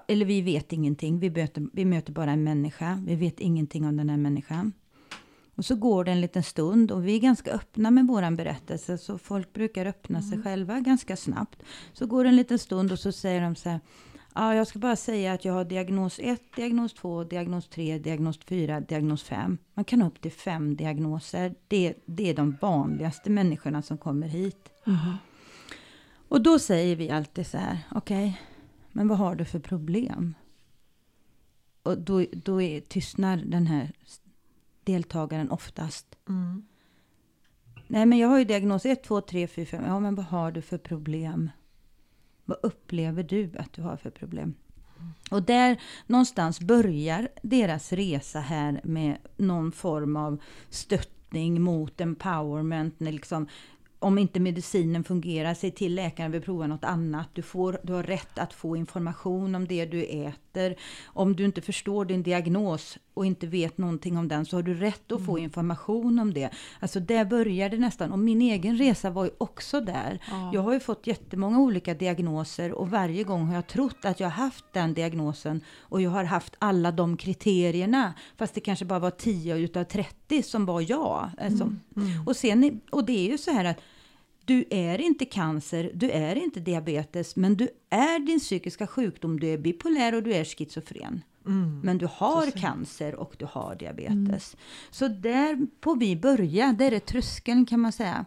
[0.08, 3.02] Eller vi vet ingenting, vi möter, vi möter bara en människa.
[3.06, 4.72] Vi vet ingenting om den här människan.
[5.54, 8.98] Och så går det en liten stund och vi är ganska öppna med våran berättelse.
[8.98, 11.62] Så folk brukar öppna sig själva ganska snabbt.
[11.92, 13.80] Så går det en liten stund och så säger de så här.
[14.34, 18.38] Ja, jag ska bara säga att jag har diagnos 1, diagnos 2, diagnos 3, diagnos
[18.38, 19.58] 4, diagnos 5.
[19.74, 21.54] Man kan ha upp till fem diagnoser.
[21.68, 24.68] Det, det är de vanligaste människorna som kommer hit.
[26.28, 28.40] Och då säger vi alltid så här, okej,
[28.92, 30.34] men vad har du för problem?
[31.82, 33.92] Och då, då är, tystnar den här
[34.84, 36.18] deltagaren oftast.
[36.28, 36.66] Mm.
[37.86, 39.84] Nej, men jag har ju diagnos 1, 2, 3, 4, 5.
[39.86, 41.50] Ja, men vad har du för problem?
[42.44, 44.54] Vad upplever du att du har för problem?
[45.30, 52.94] Och där någonstans börjar deras resa här med någon form av stöttning mot empowerment.
[52.98, 53.48] Liksom,
[53.98, 57.28] om inte medicinen fungerar, säg till läkaren vi provar något annat.
[57.32, 60.76] Du, får, du har rätt att få information om det du äter.
[61.06, 64.74] Om du inte förstår din diagnos och inte vet någonting om den så har du
[64.74, 66.50] rätt att få information om det.
[66.80, 68.12] Alltså där börjar det nästan.
[68.12, 70.22] Och min egen resa var ju också där.
[70.30, 70.50] Ja.
[70.54, 74.28] Jag har ju fått jättemånga olika diagnoser och varje gång har jag trott att jag
[74.28, 78.14] haft den diagnosen och jag har haft alla de kriterierna.
[78.36, 81.30] Fast det kanske bara var 10 utav 30 som var jag.
[81.38, 81.72] Alltså.
[82.26, 83.80] Och, sen, och det är ju så här att
[84.44, 89.40] du är inte cancer, du är inte diabetes, men du är din psykiska sjukdom.
[89.40, 91.22] Du är bipolär och du är schizofren.
[91.46, 91.80] Mm.
[91.80, 94.56] Men du har cancer och du har diabetes.
[94.90, 98.24] Så där får vi börja, där är tröskeln kan man säga.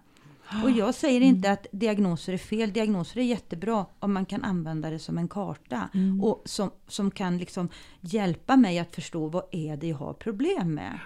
[0.64, 4.90] Och jag säger inte att diagnoser är fel, diagnoser är jättebra om man kan använda
[4.90, 5.90] det som en karta.
[6.22, 7.70] Och som, som kan liksom
[8.02, 11.00] hjälpa mig att förstå vad är det jag har problem med.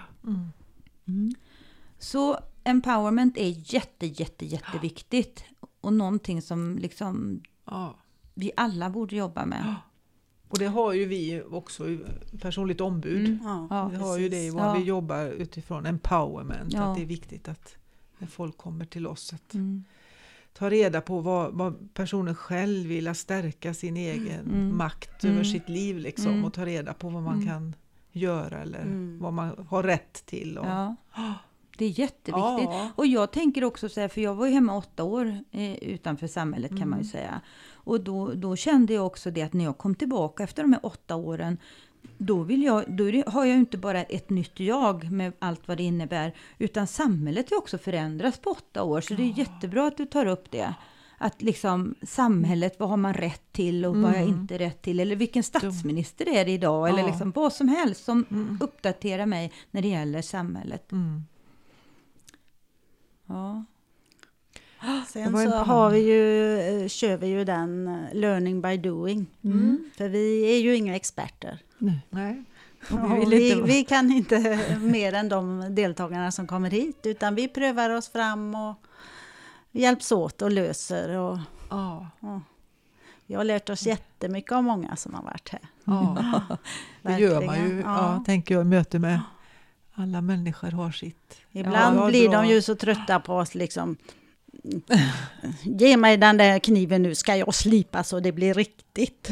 [1.98, 5.44] Så empowerment är jätte, jätte, jätteviktigt.
[5.80, 7.96] Och någonting som liksom Ja.
[8.34, 9.74] vi alla borde jobba med.
[10.48, 11.84] Och det har ju vi också,
[12.40, 13.26] personligt ombud.
[13.28, 13.66] Mm.
[13.70, 14.74] Ja, vi har ju det i vad Ja.
[14.74, 16.82] vi jobbar utifrån empowerment, Ja.
[16.82, 17.76] att det är viktigt att
[18.18, 19.84] när folk kommer till oss att Mm.
[20.52, 24.76] ta reda på vad, vad personen själv vill, att stärka sin egen Mm.
[24.76, 25.34] makt Mm.
[25.36, 26.44] över sitt liv liksom Mm.
[26.44, 27.46] och ta reda på vad man Mm.
[27.46, 27.74] kan
[28.16, 29.18] göra eller Mm.
[29.20, 30.58] vad man har rätt till.
[30.58, 30.94] Och, Ja.
[31.78, 32.70] Det är jätteviktigt.
[32.70, 32.90] Ja.
[32.96, 36.26] Och jag tänker också så här, för jag var ju hemma åtta år eh, utanför
[36.26, 36.90] samhället kan Mm.
[36.90, 37.40] man ju säga.
[37.74, 40.86] Och då, då kände jag också det att när jag kom tillbaka efter de här
[40.86, 41.58] åtta åren
[42.18, 45.82] då, vill jag, då har jag inte bara ett nytt jag med allt vad det
[45.82, 50.06] innebär, utan samhället har också förändrats på åtta år, så det är jättebra att du
[50.06, 50.74] tar upp det.
[51.18, 55.00] Att liksom samhället, vad har man rätt till och vad har jag inte rätt till?
[55.00, 56.88] Eller vilken statsminister är det idag?
[56.88, 57.06] Eller Ja.
[57.06, 58.24] liksom vad som helst som
[58.60, 60.92] uppdaterar mig när det gäller samhället.
[60.92, 61.22] Mm.
[63.26, 63.64] Ja.
[64.80, 69.26] Det Sen så har vi ju, eh, kör vi ju den eh, learning by doing.
[69.96, 71.58] För vi är ju inga experter.
[72.10, 72.44] Nej.
[72.90, 77.90] Och vi vi kan inte mer än de deltagarna som kommer hit, utan vi prövar
[77.90, 78.85] oss fram och
[79.80, 81.08] hjälps åt och löser.
[81.18, 81.38] Och,
[81.70, 82.10] Ja.
[83.26, 85.60] vi har lärt oss jättemycket av många som har varit här.
[85.84, 86.16] Ja.
[87.02, 88.22] Det gör man ju, ja.
[88.26, 89.20] tänker jag, i möte med
[89.94, 91.36] alla människor har sitt.
[91.52, 92.42] Ibland Ja, blir bra.
[92.42, 93.96] de ju så trötta på oss liksom.
[95.62, 99.30] Ge mig den där kniven nu, ska jag slipa så det blir riktigt.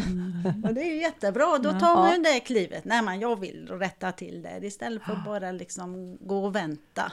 [0.65, 2.85] Och det är ju jättebra, då tar man ju det klivet.
[2.85, 7.13] Nej men jag vill rätta till det istället för att bara liksom gå och vänta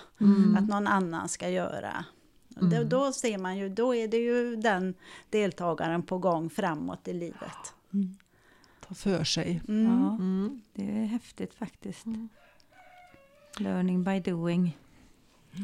[0.58, 2.06] att någon annan ska göra.
[2.62, 4.94] Och Då, då ser man ju, då är det ju den
[5.30, 7.74] deltagaren på gång framåt i livet.
[8.88, 9.62] Ta för sig.
[9.68, 9.86] Mm.
[9.86, 10.62] ja, Mm.
[10.74, 12.06] det är häftigt faktiskt.
[13.58, 14.78] Learning by doing.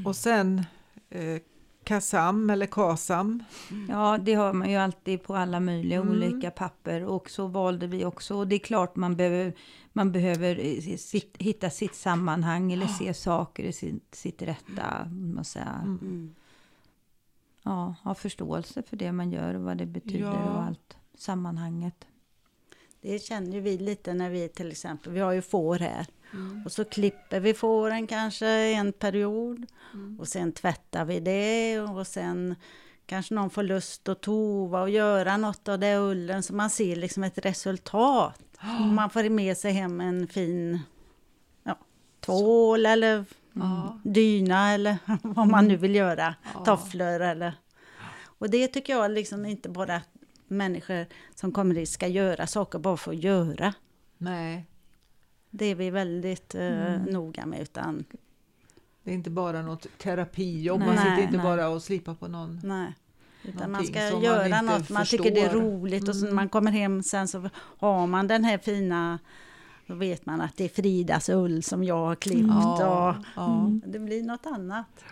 [0.06, 0.64] Och sen
[1.10, 1.42] eh,
[1.84, 3.44] KASAM eller KASAM.
[3.90, 6.14] Ja, det har man ju alltid på alla möjliga Mm.
[6.14, 8.36] olika papper och så valde vi också.
[8.36, 9.54] Och det är klart man behöver,
[9.94, 15.46] man behöver eh, sitt, hitta sitt sammanhang eller se saker i sitt, sitt rätta, man
[15.46, 15.82] säga.
[15.84, 16.36] Mm.
[17.68, 20.54] Ja, ha förståelse för det man gör och vad det betyder Ja.
[20.54, 20.98] och allt.
[21.18, 22.06] Sammanhanget.
[23.02, 26.06] Det känner ju vi lite när vi till exempel, vi har ju får här.
[26.66, 29.66] Och så klipper vi fåren kanske en period.
[30.20, 32.56] Och sen tvättar vi det och sen
[33.06, 36.96] kanske någon får lust att tova och göra något av det ullen så man ser
[36.96, 38.42] liksom ett resultat.
[38.80, 40.80] Och man får med sig hem en fin
[41.64, 41.78] ja,
[42.20, 43.26] tvål eller
[43.60, 44.00] Ja.
[44.04, 46.36] dyna eller vad man nu vill göra.
[46.66, 47.54] Tofflor eller...
[48.40, 50.10] Och det tycker jag liksom inte bara att
[50.48, 53.74] människor som kommer hit ska göra saker bara för att göra.
[54.18, 54.66] Nej,
[55.50, 57.62] Det är vi väldigt eh, noga med.
[57.62, 58.06] Utan,
[59.04, 60.80] det är inte bara något terapijobb.
[60.80, 61.44] Man Nej, sitter inte nej.
[61.46, 62.60] bara och slipar på någon.
[62.64, 62.94] nej.
[63.44, 66.32] Utan man ska man göra inte något man tycker det är roligt och så när
[66.34, 69.20] man kommer hem sen så har man den här fina
[69.88, 73.72] då vet man att det är Fridas ull som jag har klippt Ja, och ja.
[73.86, 75.04] det blir något annat.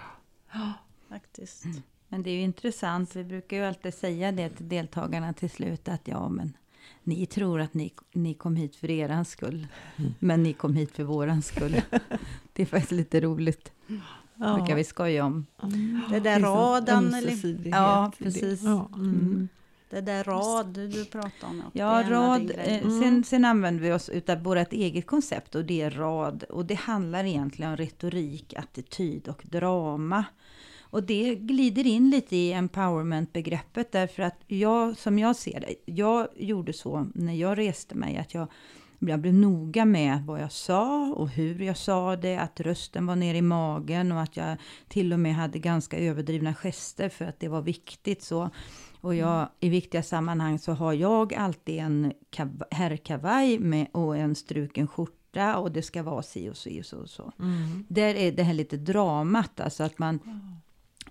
[1.10, 1.66] Faktiskt.
[2.08, 5.88] Men det är ju intressant, vi brukar ju alltid säga det till deltagarna till slut
[5.88, 6.58] att ja men
[7.04, 9.68] ni tror att ni, ni kom hit för eran skull,
[10.20, 11.82] men ni kom hit för våran skull.
[12.54, 13.72] det är faktiskt lite roligt,
[14.36, 15.46] brukar vi skoja om.
[16.10, 18.64] Det där eller, ömsesidighet Ja, precis.
[18.64, 19.48] Ja, Mm.
[19.96, 21.64] Det där rad du pratar om.
[21.74, 22.52] Ja, rad.
[22.58, 26.44] Eh, sen, sen använder vi oss utav vårt eget koncept och det är rad.
[26.44, 30.26] Och det handlar egentligen om retorik, attityd och drama.
[30.82, 36.28] Och det glider in lite i empowerment-begreppet därför att jag, som jag ser det, jag
[36.36, 38.48] gjorde så när jag reste mig att jag,
[39.00, 43.16] jag blev noga med vad jag sa och hur jag sa det, att rösten var
[43.16, 47.40] nere i magen och att jag till och med hade ganska överdrivna gester för att
[47.40, 48.50] det var viktigt så.
[49.06, 54.36] Och jag, i viktiga sammanhang så har jag alltid en kav- herrkavaj med och en
[54.36, 57.32] struken skjorta och det ska vara si och si och så och så.
[57.40, 57.86] Mm.
[57.88, 60.20] Där är det här lite dramat, alltså att man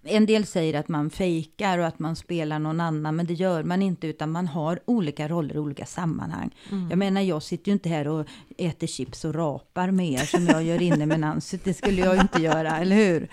[0.04, 3.62] en del säger att man fejkar och att man spelar någon annan, men det gör
[3.62, 6.54] man inte, utan man har olika roller i olika sammanhang.
[6.90, 8.26] Jag menar, jag sitter ju inte här och
[8.58, 11.58] äter chips och rapar med er som jag gör inne med Nancy.
[11.64, 13.28] Det skulle jag ju inte göra, eller hur?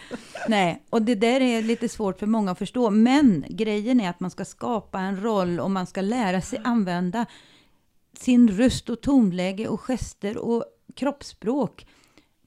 [0.48, 2.90] Nej, och det där är lite svårt för många att förstå.
[2.90, 7.26] Men grejen är att man ska skapa en roll och man ska lära sig använda
[8.18, 10.64] sin röst och tonläge och gester och
[10.96, 11.86] kroppsspråk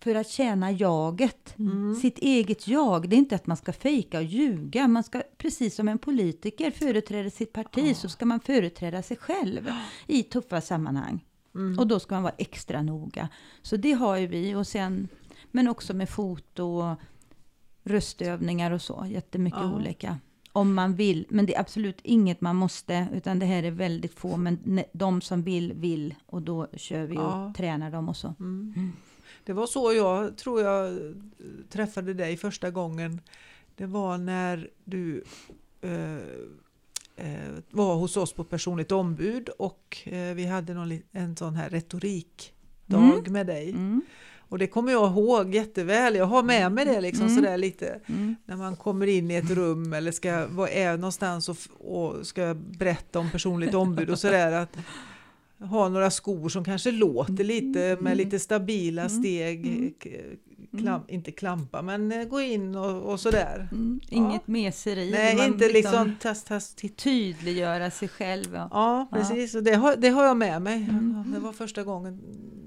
[0.04, 1.54] för att tjäna jaget,
[2.00, 3.08] sitt eget jag.
[3.08, 4.88] Det är inte att man ska fejka och ljuga.
[4.88, 9.70] Man ska, precis som en politiker företräder sitt parti, så ska man företräda sig själv
[10.06, 11.24] i tuffa sammanhang.
[11.78, 13.28] Och då ska man vara extra noga.
[13.62, 14.54] Så det har ju vi.
[14.54, 15.08] Och sen,
[15.50, 16.96] men också med foto och
[17.84, 19.06] röstövningar och så.
[19.08, 19.74] Jättemycket Ja.
[19.74, 20.18] olika.
[20.52, 21.26] Om man vill.
[21.28, 23.06] Men det är absolut inget man måste.
[23.14, 24.36] Utan det här är väldigt få.
[24.36, 26.14] Men de som vill, vill.
[26.26, 27.52] Och då kör vi och Ja.
[27.56, 28.34] tränar dem och så.
[29.44, 30.98] Det var så jag tror jag eh,
[31.70, 33.20] träffade dig första gången.
[33.76, 35.24] Det var när du
[35.80, 36.14] eh,
[37.16, 41.70] eh, var hos oss på personligt ombud och eh, vi hade någon, en sån här
[41.70, 42.54] retorikdag
[42.88, 43.32] Mm.
[43.32, 43.70] med dig.
[43.70, 44.02] Mm.
[44.48, 46.14] Och det kommer jag ihåg jätteväl.
[46.14, 47.36] Jag har med mig det liksom Mm.
[47.36, 48.36] sådär lite Mm.
[48.44, 53.18] när man kommer in i ett rum eller ska vara någonstans och, och ska berätta
[53.18, 54.52] om personligt ombud och sådär.
[54.52, 54.76] Att,
[55.60, 59.22] ha några skor som kanske låter lite med lite stabila Mm.
[59.22, 59.66] steg.
[59.66, 59.94] Mm.
[60.78, 63.68] Klam, Inte klampa men eh, gå in och, och sådär.
[63.72, 65.10] Mm, inget meseri.
[65.10, 66.96] Nej, man inte liksom tass, tass, titt.
[66.96, 68.54] tydliggöra sig själv.
[68.54, 68.68] Ja.
[68.72, 69.16] Ja, Ja.
[69.18, 69.54] precis.
[69.54, 70.82] Och det, har, det har jag med mig.
[70.90, 71.32] Mm.
[71.34, 72.20] Det var första gången,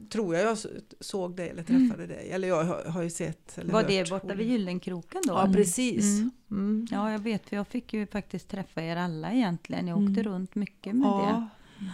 [0.09, 0.57] tror jag, jag
[0.99, 2.29] såg det eller träffade dig.
[2.31, 3.57] Eller jag har, har ju sett.
[3.57, 5.33] Eller Var hört det borta vid Gyllenkroken då?
[5.33, 6.05] Ja, precis.
[6.19, 6.31] Mm.
[6.51, 6.87] Mm.
[6.91, 7.49] Ja, jag vet.
[7.49, 9.87] för Jag fick ju faktiskt träffa er alla egentligen.
[9.87, 10.11] Jag Mm.
[10.11, 11.07] åkte runt mycket med.
[11.07, 11.47] Ja,
[11.79, 11.85] Det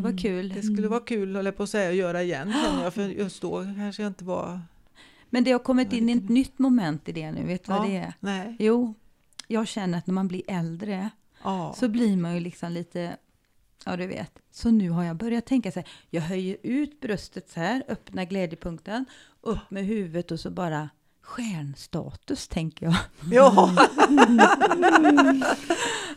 [0.00, 0.18] var Mm.
[0.22, 0.48] kul.
[0.48, 2.52] det skulle vara kul, höll jag på att säga, att göra igen.
[2.64, 4.60] känner jag, för just då kanske jag inte var...
[5.30, 7.44] Men det har kommit in ett nytt moment i det nu.
[7.46, 7.90] Vet du vad Ja.
[7.90, 8.12] det är?
[8.20, 8.56] Nej.
[8.58, 8.94] Jo,
[9.48, 11.10] jag känner att när man blir äldre
[11.44, 11.74] Ja.
[11.78, 13.16] så blir man ju liksom lite,
[13.86, 14.38] ja du vet.
[14.50, 18.24] Så nu har jag börjat tänka så här, jag höjer ut bröstet så här, öppnar
[18.24, 19.04] glädjepunkten,
[19.40, 20.88] upp med huvudet och så bara
[21.22, 22.96] stjärnstatus tänker jag.
[23.32, 23.70] ja.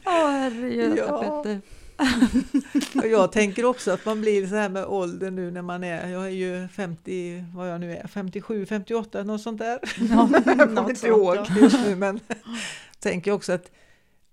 [0.04, 1.20] Ja, herregud, Ja.
[1.44, 1.62] Petter.
[2.96, 6.10] Och jag tänker också att man blir så här med åldern nu när man är,
[6.10, 9.80] jag är ju 50, vad jag nu är, 57, 58, något sånt där.
[10.10, 12.20] Ja, jag kommer inte ihåg just nu men
[13.00, 13.72] tänker också att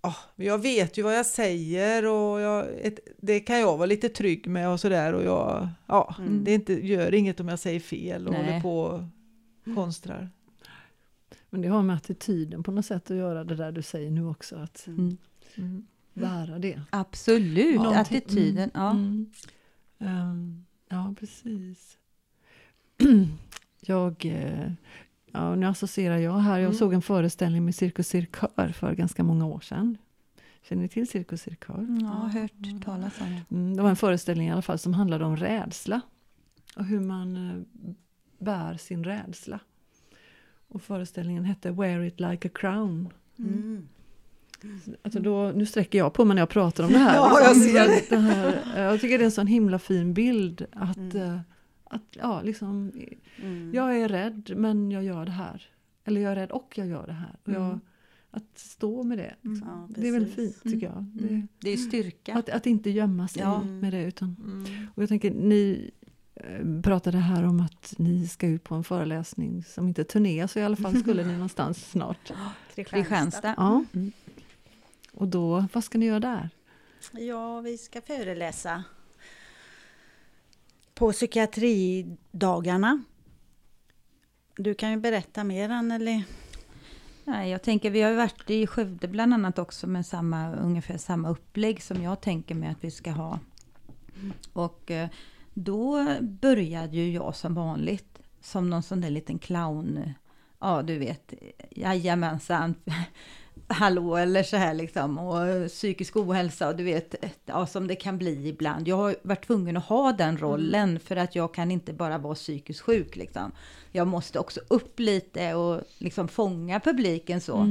[0.03, 4.09] ja, jag vet ju vad jag säger och jag, ett, det kan jag vara lite
[4.09, 6.44] trygg med och sådär och jag, ja, Mm.
[6.44, 8.44] det är inte, gör inget om jag säger fel och Nej.
[8.44, 9.01] håller på och
[9.75, 10.31] konstrar.
[11.51, 14.27] Men det har med attityden på något sätt att göra det där du säger nu
[14.27, 14.57] också.
[14.57, 15.16] Att Mm.
[15.55, 15.87] Mm.
[16.14, 16.81] Bära det.
[16.90, 18.01] Absolut, Ja.
[18.01, 18.70] attityden.
[18.75, 18.90] Ja.
[18.90, 19.31] Mm.
[19.98, 21.98] Ehm, ja, precis.
[23.81, 24.72] jag, eh,
[25.33, 26.59] ja, nu associerar jag här.
[26.59, 26.75] Jag Mm.
[26.79, 29.98] såg en föreställning med Cirkus Cirkör för ganska många år sedan.
[30.62, 31.87] Känner ni till Cirkus Cirkör?
[31.88, 33.55] Ja, jag har hört talas om det.
[33.57, 36.01] Mm, det var en föreställning i alla fall som handlade om rädsla.
[36.77, 37.62] Och hur man eh,
[38.38, 39.61] bär sin rädsla.
[40.68, 43.09] Och föreställningen hette Wear it like a crown.
[43.38, 43.88] Mm.
[45.03, 47.14] Alltså då, nu sträcker jag på mig när jag pratar om det här.
[47.16, 48.03] Ja, jag ser det.
[48.11, 50.66] det här, jag tycker det är en sån himla fin bild.
[50.72, 51.16] Att, Mm.
[51.16, 51.40] eh,
[51.85, 52.92] att ja, liksom,
[53.42, 53.70] Mm.
[53.75, 55.62] jag är rädd men jag gör det här.
[56.05, 57.37] Eller jag är rädd och jag gör det här.
[57.44, 57.81] Och jag, Mm.
[58.31, 59.35] att stå med det.
[59.40, 61.03] Ja, Det är väldigt fint tycker jag.
[61.14, 61.48] Det, Mm.
[61.61, 62.35] Det är styrka.
[62.35, 63.62] att, att inte gömma sig Ja.
[63.62, 64.03] med det.
[64.05, 64.87] Utan, Mm.
[64.94, 65.90] och jag tänker, ni
[66.35, 70.59] eh, pratade här om att ni ska ut på en föreläsning som inte turné, så
[70.59, 72.33] i alla fall skulle ni någonstans snart.
[72.75, 73.55] Kristianstad.
[73.57, 73.85] Ja.
[73.94, 74.12] Mm.
[75.22, 76.50] Och då, vad ska ni göra där?
[77.12, 78.85] Ja, vi ska föreläsa
[80.94, 83.02] på psykiatridagarna.
[84.56, 86.24] Du kan ju berätta mer Anneli.
[87.24, 90.98] Nej, jag tänker, vi har ju varit i Skövde bland annat också med samma, ungefär
[90.98, 93.38] samma upplägg som jag tänker mig att vi ska ha.
[94.52, 95.08] Och eh,
[95.54, 100.12] då började ju jag som vanligt, som någon sån där liten clown.
[100.58, 101.35] Ja, du vet,
[101.70, 102.74] jajamensan,
[103.69, 105.19] hallå eller så här liksom.
[105.19, 107.15] Och psykisk ohälsa och du vet,
[107.47, 108.88] ja, som det kan bli ibland.
[108.88, 112.35] Jag har varit tvungen att ha den rollen för att jag kan inte bara vara
[112.35, 113.53] psykiskt sjuk liksom.
[113.93, 117.67] Jag måste också upp lite och liksom fånga publiken så.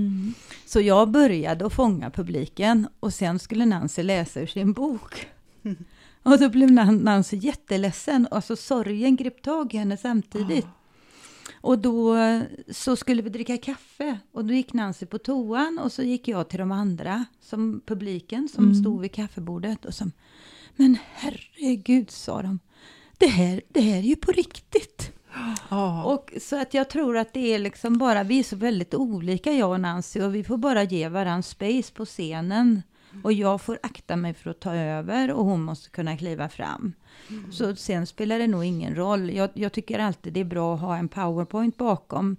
[0.66, 5.28] Så jag började att fånga publiken och sen skulle Nancy läsa ur sin bok.
[6.24, 10.68] Och då blev Nan- Nancy jätteledsen, alltså sorgen grep tag i henne samtidigt.
[11.62, 12.18] Och då
[12.72, 16.50] så skulle vi dricka kaffe och då gick Nancy på toan och så gick jag
[16.50, 18.76] till de andra, som publiken som Mm.
[18.76, 20.12] stod vid kaffebordet och som
[20.76, 22.60] Men herregud, sa de.
[23.18, 25.12] Det här, det här är ju på riktigt.
[25.70, 26.04] Ja.
[26.04, 29.52] Och så att jag tror att det är liksom bara, vi är så väldigt olika
[29.54, 32.82] jag och Nancy och vi får bara ge varandra space på scenen.
[33.24, 36.94] Och jag får akta mig för att ta över och hon måste kunna kliva fram.
[37.52, 39.30] Så sen spelar det nog ingen roll.
[39.30, 42.38] Jag, jag tycker alltid det är bra att ha en powerpoint bakom.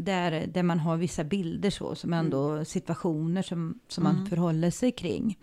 [0.00, 4.92] Där, där man har vissa bilder så, som ändå situationer som, som man förhåller sig
[4.92, 5.38] kring.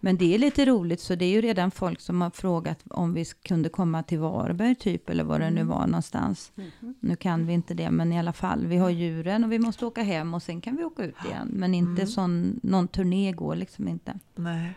[0.00, 3.14] Men det är lite roligt, så det är ju redan folk som har frågat om
[3.14, 6.52] vi kunde komma till Varberg typ, eller vad det nu var någonstans.
[7.00, 8.66] Nu kan vi inte det, men i alla fall.
[8.66, 11.48] Vi har djuren och vi måste åka hem och sen kan vi åka ut igen.
[11.52, 14.18] Men inte sån, någon turné går liksom inte.
[14.34, 14.72] Nej.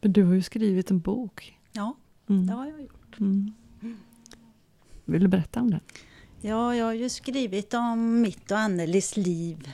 [0.00, 1.58] Men du har ju skrivit en bok.
[1.72, 1.94] Ja,
[2.28, 2.46] Mm.
[2.46, 3.20] det har jag gjort.
[3.20, 3.52] Mm.
[5.04, 5.80] Vill du berätta om det?
[6.44, 9.72] Ja, jag har ju skrivit om mitt och Annelis liv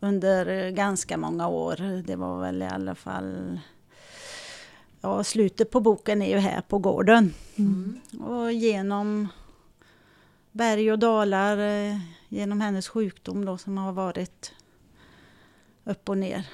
[0.00, 2.02] under ganska många år.
[2.06, 3.60] Det var väl i alla fall...
[5.00, 7.34] Ja, slutet på boken är ju här på gården.
[7.56, 8.00] Mm.
[8.20, 9.28] Och genom
[10.52, 11.98] berg och dalar, eh,
[12.28, 14.52] genom hennes sjukdom då som har varit
[15.84, 16.46] upp och ner.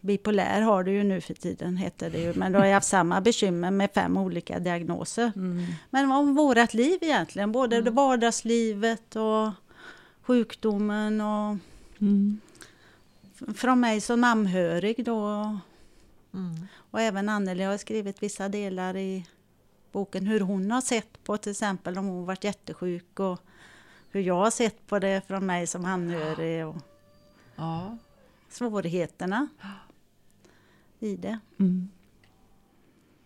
[0.00, 2.34] Bipolär har du ju nu för tiden, heter det ju.
[2.34, 5.32] Men du har ju haft samma bekymmer med fem olika diagnoser.
[5.90, 9.50] Men om vårat liv egentligen, både det vardagslivet och
[10.22, 11.56] sjukdomen och
[12.02, 12.40] Mm.
[13.54, 15.18] från mig som anhörig då.
[16.34, 16.66] Mm.
[16.90, 19.26] Och även Anneli har skrivit vissa delar i
[19.92, 23.40] boken hur hon har sett på till exempel om hon varit jättesjuk och
[24.10, 26.76] hur jag har sett på det från mig som anhörig och
[27.56, 27.96] Ja.
[28.50, 29.48] svårigheterna
[31.00, 31.38] i det.
[31.58, 31.88] Mm.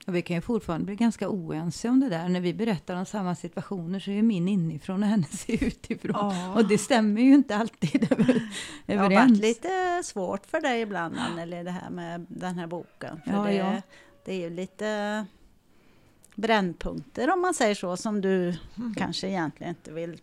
[0.07, 2.29] Och vi kan ju fortfarande bli ganska oense om det där.
[2.29, 6.13] När vi berättar om samma situationer så är ju min inifrån och hennes utifrån.
[6.15, 6.55] Ja.
[6.55, 8.51] Och det stämmer ju inte alltid över,
[8.87, 9.41] Det har varit överens.
[9.41, 13.21] lite svårt för dig ibland Anneli, det här med den här boken.
[13.25, 13.83] För Ja, det, ja.
[14.25, 15.27] det är ju lite
[16.35, 18.55] brännpunkter om man säger så, som du
[18.97, 20.21] kanske egentligen inte vill,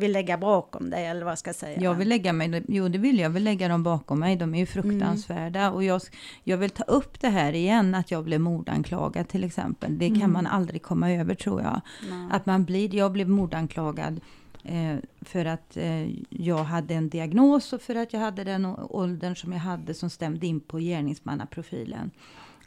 [0.00, 1.80] vill lägga bakom dig, eller vad jag ska säga.
[1.80, 4.36] Jag vill lägga mig, jo det vill jag, vill lägga dem bakom mig.
[4.36, 5.70] De är ju fruktansvärda.
[5.70, 6.00] Och jag,
[6.44, 9.98] jag vill ta upp det här igen, att jag blev mordanklagad till exempel.
[9.98, 10.32] Det kan Mm.
[10.32, 11.80] man aldrig komma över tror jag.
[12.10, 12.28] Nej.
[12.30, 14.20] Att man blir, jag blev mordanklagad
[14.64, 19.36] eh, för att eh, jag hade en diagnos och för att jag hade den åldern
[19.36, 22.10] som jag hade som stämde in på gärningsmannaprofilen.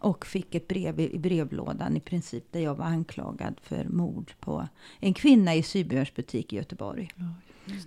[0.04, 4.68] Och fick ett brev i, brevlådan i princip där jag var anklagad för mord på
[5.00, 7.10] en kvinna i Sydbjörns butik i Göteborg.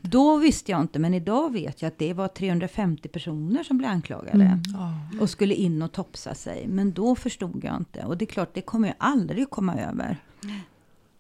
[0.03, 3.91] Då visste jag inte, men idag vet jag att det var 350 personer som blev
[3.91, 4.63] anklagade Mm.
[4.75, 4.95] Ja.
[5.21, 6.67] och skulle in och topsa sig.
[6.69, 8.05] Men då förstod jag inte.
[8.05, 10.17] Och det är klart, det kommer jag aldrig komma över.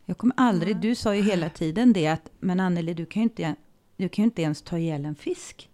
[0.05, 3.25] Jag kommer aldrig, du sa ju hela tiden det att, men Anneli, du kan ju
[3.25, 3.55] inte,
[3.97, 5.69] du kan inte ens ta ihjäl en fisk.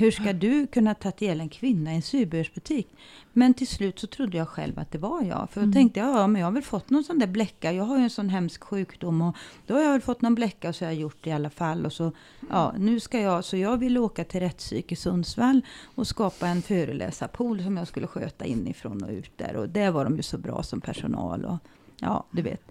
[0.00, 2.88] Hur ska du kunna ta ihjäl en kvinna i en sybehörsbutik?
[3.32, 5.48] Men till slut så trodde jag själv att det var jag.
[5.50, 7.72] För då tänkte jag, ja men jag har väl fått någon sån där bläcka.
[7.72, 9.36] Jag har ju en sån hemsk sjukdom och
[9.66, 11.50] då har jag väl fått någon bläcka och så har jag gjort det i alla
[11.50, 11.86] fall.
[11.86, 12.12] Och så,
[12.50, 15.60] ja, nu ska jag, så jag ville åka till rättspsyk i Sundsvall
[15.94, 19.56] och skapa en föreläsarpool som jag skulle sköta inifrån och ut där.
[19.56, 21.44] Och där var de ju så bra som personal.
[21.44, 21.58] Och,
[22.00, 22.62] ja, du vet.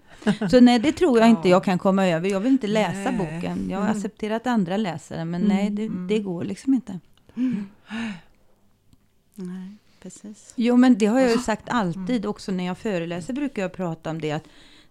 [0.50, 1.54] Så nej, det tror jag inte Ja.
[1.56, 2.28] jag kan komma över.
[2.28, 3.18] Jag vill inte läsa Nej.
[3.18, 3.66] boken.
[3.70, 3.96] Jag har Mm.
[3.96, 5.56] accepterat att andra läser den, men Mm.
[5.56, 6.06] nej, det, Mm.
[6.08, 7.00] det går liksom inte.
[9.34, 10.52] Nej, precis.
[10.56, 12.26] Jo, men det har jag ju sagt alltid.
[12.26, 14.32] Också när jag föreläser brukar jag prata om det.
[14.32, 14.44] att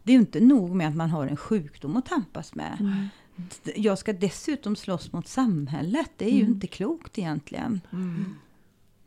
[0.03, 2.77] Det är ju inte nog med att man har en sjukdom att tampas med.
[2.79, 3.07] Mm.
[3.75, 6.11] Jag ska dessutom slåss mot samhället.
[6.17, 6.53] Det är ju Mm.
[6.53, 7.81] inte klokt egentligen.
[7.91, 8.35] Mm.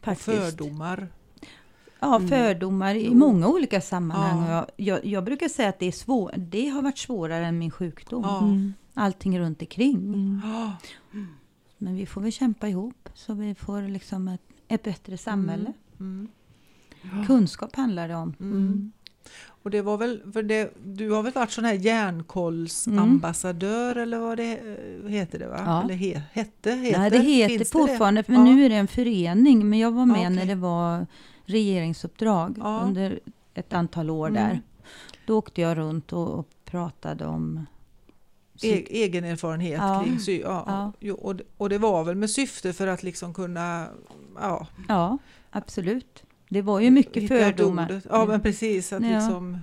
[0.07, 1.09] Och fördomar.
[2.01, 2.29] Ja, Mm.
[2.29, 4.49] fördomar i många olika sammanhang.
[4.51, 4.67] Ja.
[4.77, 7.71] Jag, jag, jag brukar säga att det, är svår, det har varit svårare än min
[7.71, 8.23] sjukdom.
[8.25, 8.39] Ja.
[8.45, 8.75] Mm.
[8.95, 9.97] Allting runt omkring.
[10.15, 10.41] Mm.
[11.83, 11.85] Ja.
[11.85, 15.73] Men vi får väl kämpa ihop så vi får liksom ett, ett bättre samhälle.
[16.01, 16.29] Mm.
[17.27, 18.35] Kunskap handlar det om.
[18.41, 18.93] Mm.
[19.45, 24.37] Och det var väl, för det, du har väl varit sån här järnkollsambassadör eller vad
[24.37, 25.63] det eh, heter det va?
[25.67, 25.83] Ja.
[25.85, 26.71] Eller he, hette?
[26.73, 28.33] Heter, Nej, det heter Finns fortfarande, det?
[28.33, 28.53] men Ja.
[28.55, 29.69] nu är det en förening.
[29.71, 30.37] Men jag var med Ja, okej.
[30.37, 31.07] när det var
[31.45, 32.81] regeringsuppdrag Ja.
[32.85, 33.21] under
[33.55, 34.43] ett antal år Mm.
[34.43, 34.61] där.
[35.27, 37.67] Då åkte jag runt och, och pratade om...
[38.65, 40.03] E egen erfarenhet Ja.
[40.05, 40.41] kring sy.
[40.41, 40.93] Ja.
[41.01, 41.15] Ja.
[41.15, 43.89] Och, och det var väl med syfte för att liksom kunna
[44.41, 45.19] ja, Ja,
[45.51, 46.23] absolut.
[46.49, 48.01] Det var ju mycket hitta fördomar.
[48.11, 49.09] Ja men precis, att Ja.
[49.19, 49.59] liksom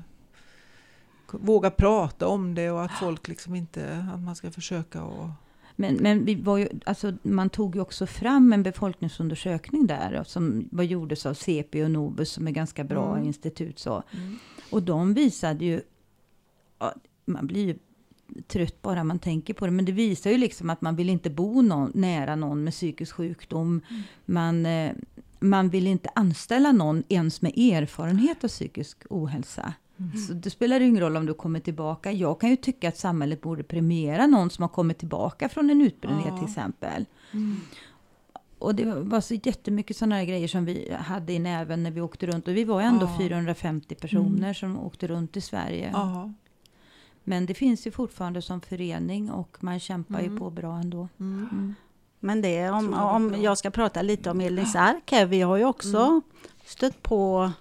[1.31, 5.29] våga prata om det och att folk liksom inte, att man ska försöka och
[5.75, 10.67] Men, men vi var ju, alltså, man tog ju också fram en befolkningsundersökning där som
[10.71, 13.27] var gjordes av CP och Novus som är ganska bra Mm.
[13.27, 13.79] institut.
[13.79, 14.03] Så.
[14.71, 15.81] Och de visade ju,
[17.25, 17.75] man blir ju
[18.47, 21.29] trött bara man tänker på det, men det visar ju liksom att man vill inte
[21.29, 23.81] bo någon, nära någon med psykisk sjukdom.
[24.25, 24.91] Man, eh,
[25.39, 29.73] man vill inte anställa någon ens med erfarenhet av psykisk ohälsa.
[30.27, 32.11] Så det spelar ingen roll om du kommer tillbaka.
[32.11, 35.81] Jag kan ju tycka att samhället borde premiera någon som har kommit tillbaka från en
[35.81, 36.37] utbrändhet Ja.
[36.37, 37.05] till exempel.
[38.59, 42.01] Och det var så jättemycket sådana här grejer som vi hade i näven när vi
[42.01, 42.47] åkte runt.
[42.47, 43.17] Och vi var ändå Ja.
[43.17, 45.89] 450 personer som åkte runt i Sverige.
[45.93, 46.33] Ja.
[47.23, 50.39] Men det finns ju fortfarande som förening och man kämpar ju Mm.
[50.39, 51.07] på bra ändå.
[51.19, 51.47] Mm.
[51.51, 51.75] Mm.
[52.19, 55.65] Men det, om, om jag ska prata lite om Elins ark här, vi har ju
[55.65, 56.21] också
[56.65, 57.51] stött på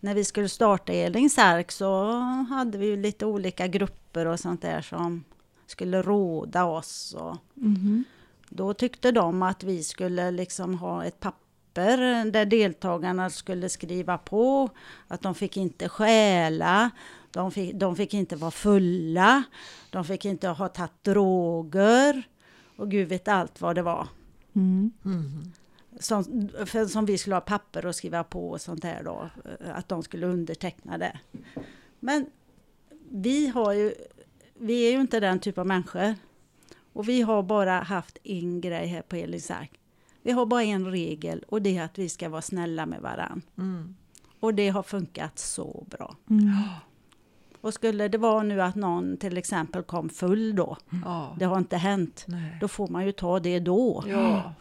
[0.00, 2.12] när vi skulle starta Elins ark så
[2.50, 5.24] hade vi ju lite olika grupper och sånt där som
[5.66, 7.14] skulle råda oss.
[7.18, 8.04] Och Mhm.
[8.48, 14.68] då tyckte de att vi skulle liksom ha ett papper där deltagarna skulle skriva på
[15.08, 16.90] att de fick inte stjäla,
[17.32, 19.42] de fick, de fick inte vara fulla,
[19.90, 22.22] de fick inte ha tagit droger
[22.76, 24.08] och gud vet allt vad det var.
[24.52, 24.90] Mm.
[25.04, 25.52] Mm.
[25.98, 29.76] Som, för, som vi skulle ha papper och skriva på och sånt här då, eh,
[29.76, 31.18] att de skulle underteckna det.
[32.00, 32.26] Men
[33.10, 33.94] vi har ju,
[34.54, 36.14] vi är ju inte den typ av människor.
[36.92, 39.72] Och vi har bara haft en grej här på Elins ark.
[40.22, 43.42] Vi har bara en regel och det är att vi ska vara snälla med varann.
[43.58, 43.96] Mm.
[44.40, 46.16] Och det har funkat så bra.
[46.30, 46.52] Mm.
[47.62, 51.36] Och skulle det vara nu att någon till exempel kom full då, Ja.
[51.38, 52.56] det har inte hänt, Nej.
[52.60, 54.04] då får man ju ta det då.
[54.06, 54.52] Ja.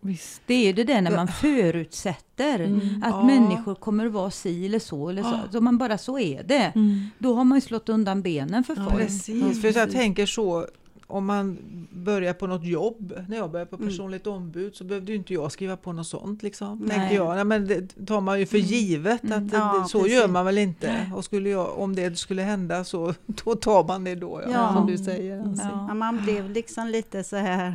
[0.00, 0.42] Visst.
[0.46, 3.02] Det är ju det där när man förutsätter Mm.
[3.02, 3.22] att Ja.
[3.24, 5.28] människor kommer att vara si eller så eller så.
[5.28, 5.52] Ja.
[5.52, 6.72] Så man bara, så är det.
[6.74, 7.06] Mm.
[7.18, 8.96] Då har man ju slått undan benen för Ja, folk.
[9.02, 10.66] Precis, Ja, för jag tänker så
[11.10, 11.58] om man
[11.92, 13.88] börjar på något jobb, när jag började på Mm.
[13.88, 16.42] personligt ombud så behövde ju inte jag skriva på något sånt.
[16.42, 16.88] Liksom, Nej.
[16.96, 17.34] tänkte jag.
[17.34, 19.38] Nej, men det tar man ju för givet Mm.
[19.44, 20.14] att det, Ja, det, så precis.
[20.14, 21.10] gör man väl inte.
[21.16, 24.72] Och skulle jag, om det skulle hända så då tar man det då, ja, Ja.
[24.74, 25.40] som du säger.
[25.40, 25.62] Ansi.
[25.64, 25.86] Ja.
[25.88, 27.74] Ja, man blev liksom lite så här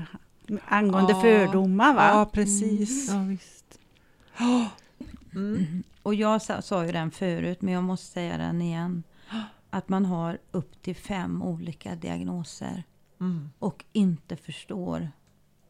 [0.66, 1.22] angående Ja.
[1.22, 2.10] fördomar va?
[2.14, 3.10] Ja, precis.
[3.12, 3.80] Ja, visst.
[5.36, 5.84] Mm.
[6.04, 9.04] Och jag sa, sa ju den förut, men jag måste säga den igen.
[9.70, 12.84] Att man har upp till fem olika diagnoser
[13.20, 13.50] Mm.
[13.60, 15.12] och inte förstår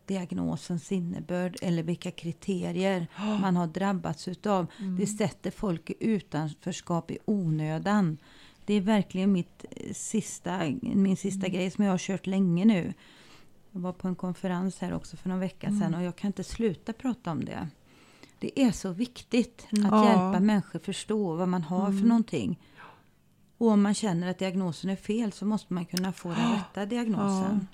[0.06, 3.08] diagnosens innebörd eller vilka kriterier
[3.42, 4.68] man har drabbats utav.
[4.80, 4.98] Mm.
[4.98, 8.18] Det sätter folk i utanförskap i onödan.
[8.66, 12.94] Det är verkligen mitt eh, sista, min sista grej som jag har kört länge nu.
[13.72, 16.44] Jag var på en konferens här också för någon vecka sedan och jag kan inte
[16.44, 17.68] sluta prata om det.
[18.40, 20.06] Det är så viktigt att Ja.
[20.06, 22.60] hjälpa människor förstå vad man har för någonting.
[23.58, 26.86] Och om man känner att diagnosen är fel så måste man kunna få den rätta
[26.86, 27.68] diagnosen.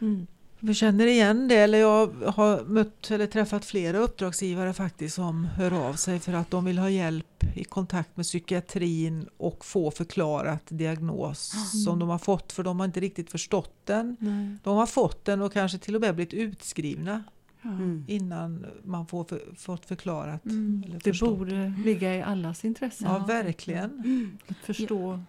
[0.00, 0.26] Mm.
[0.60, 5.88] Vi känner igen det, eller jag har mött eller träffat flera uppdragsgivare faktiskt som hör
[5.88, 10.62] av sig för att de vill ha hjälp i kontakt med psykiatrin och få förklarat
[10.68, 11.54] diagnos
[11.84, 14.16] som de har fått för de har inte riktigt förstått den.
[14.20, 14.56] Nej.
[14.62, 17.35] De har fått den och kanske till och med blivit utskrivna Ja.
[17.68, 18.04] Mm.
[18.06, 20.44] innan man får för, fått förklarat.
[20.44, 20.82] Mm.
[20.86, 21.38] Eller Det förstått.
[21.38, 24.02] borde ligga i allas intresse Ja, verkligen.
[24.48, 25.20] att förstå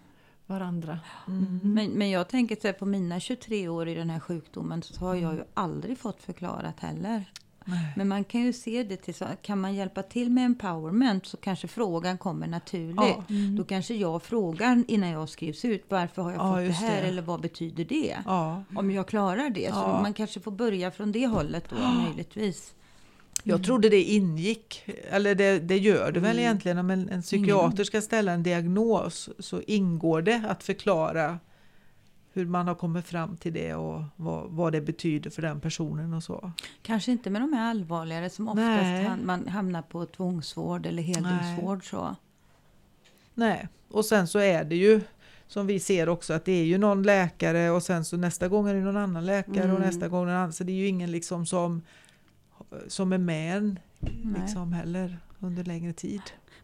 [0.45, 0.99] varandra.
[1.27, 1.59] Mm.
[1.63, 4.99] Men, men jag tänker så här, på mina 23 år i den här sjukdomen så
[5.05, 5.47] har jag ju Mm.
[5.53, 7.25] aldrig fått förklarat heller.
[7.68, 7.93] Nej.
[7.95, 11.38] Men man kan ju se det till så kan man hjälpa till med empowerment så
[11.38, 12.95] kanske frågan kommer naturligt.
[12.97, 13.24] Ja.
[13.57, 17.01] Då kanske jag frågar innan jag skrivs ut varför har jag Ja, fått det här
[17.01, 17.07] det.
[17.07, 18.18] eller vad betyder det?
[18.26, 18.63] Ja.
[18.76, 19.74] Om jag klarar det.
[19.74, 21.76] Så man kanske får börja från det hållet då
[22.07, 22.74] möjligtvis.
[23.43, 26.39] Jag trodde det ingick, eller det, det gör det väl Mm.
[26.43, 26.78] egentligen.
[26.78, 31.39] Om en, en psykiater ska ställa en diagnos så ingår det att förklara
[32.38, 36.13] hur man har kommit fram till det och vad, vad det betyder för den personen
[36.13, 36.51] och så.
[36.81, 39.03] Kanske inte med de här allvarligare som oftast Nej.
[39.05, 41.89] han, man hamnar på tvångsvård eller heldygnsvård.
[41.89, 42.15] Så.
[43.33, 45.01] Nej, och sen så är det ju
[45.47, 48.69] som vi ser också att det är ju någon läkare och sen så nästa gång
[48.69, 49.81] är det någon annan läkare och Mm.
[49.81, 50.53] nästa gång någon annan.
[50.53, 51.81] Så det är ju ingen liksom som,
[52.88, 54.41] som är med en Nej.
[54.41, 56.21] liksom heller under längre tid.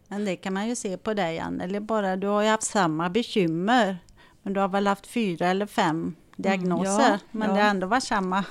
[0.08, 3.10] Men det kan man ju se på dig Anneli, bara du har ju haft samma
[3.10, 3.98] bekymmer.
[4.44, 7.10] Men du har väl haft fyra eller fem diagnoser.
[7.10, 7.54] Ja, men ja.
[7.54, 8.44] det har ändå varit samma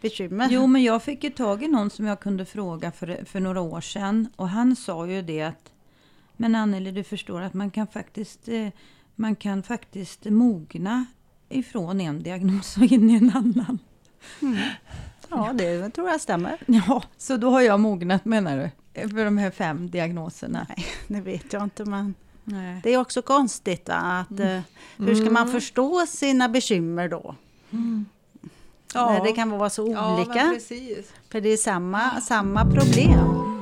[0.00, 0.48] bekymmer.
[0.50, 3.60] Jo, men jag fick ju tag i någon som jag kunde fråga för, för några
[3.60, 4.28] år sedan.
[4.36, 5.72] Och han sa ju det att
[6.36, 8.68] Men Anneli, du förstår att man kan faktiskt eh,
[9.14, 11.06] man kan faktiskt mogna
[11.48, 13.78] ifrån en diagnos och in i en annan.
[15.28, 16.58] Ja, det tror jag stämmer.
[16.66, 18.70] Ja, så då har jag mognat menar du?
[19.08, 20.66] För de här fem diagnoserna?
[21.08, 22.14] Det vet jag inte, men
[22.44, 22.80] Nej.
[22.82, 23.94] det är också konstigt va?
[23.94, 24.60] att eh,
[24.96, 27.34] hur ska man förstå sina bekymmer då?
[28.94, 30.50] När det kan vara så olika.
[30.54, 31.12] precis.
[31.30, 33.54] För det är samma, samma problem.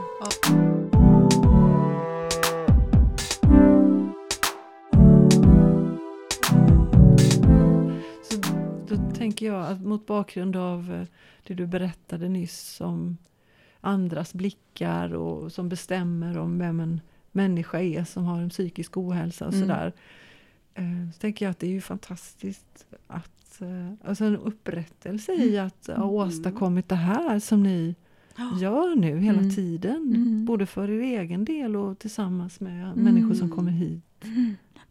[8.22, 8.37] Så
[8.89, 11.07] då tänker jag att mot bakgrund av eh,
[11.47, 13.16] det du berättade nyss om
[13.80, 17.01] andras blickar och som bestämmer om vem en
[17.33, 19.68] människa är som har en psykisk ohälsa och Mm.
[19.68, 19.93] sådär.
[20.74, 25.59] eh, Så tänker jag att det är ju fantastiskt att eh, alltså en upprättelse i
[25.59, 27.95] att ha åstadkommit det här som ni
[28.61, 29.51] gör nu hela Mm.
[29.55, 29.97] tiden.
[30.16, 30.45] Mm.
[30.45, 34.05] Både för er egen del och tillsammans med människor som kommer hit.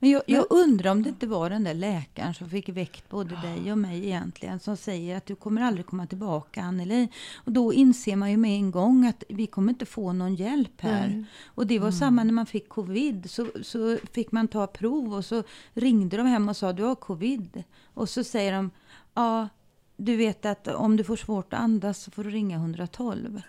[0.01, 3.35] Men jag, jag undrar om det inte var den där läkaren som fick väckt både
[3.35, 7.07] dig och mig egentligen som säger att du kommer aldrig komma tillbaka Anneli.
[7.35, 10.81] Och då inser man ju med en gång att vi kommer inte få någon hjälp
[10.81, 11.07] här.
[11.07, 11.25] Nej.
[11.45, 13.31] Och det var samma när man fick covid.
[13.31, 15.43] Så, så fick man ta prov och så
[15.73, 17.63] ringde de hem och sa du har covid.
[17.93, 18.71] Och så säger de
[19.13, 19.49] ja
[19.97, 23.41] du vet att om du får svårt att andas så får du ringa 112.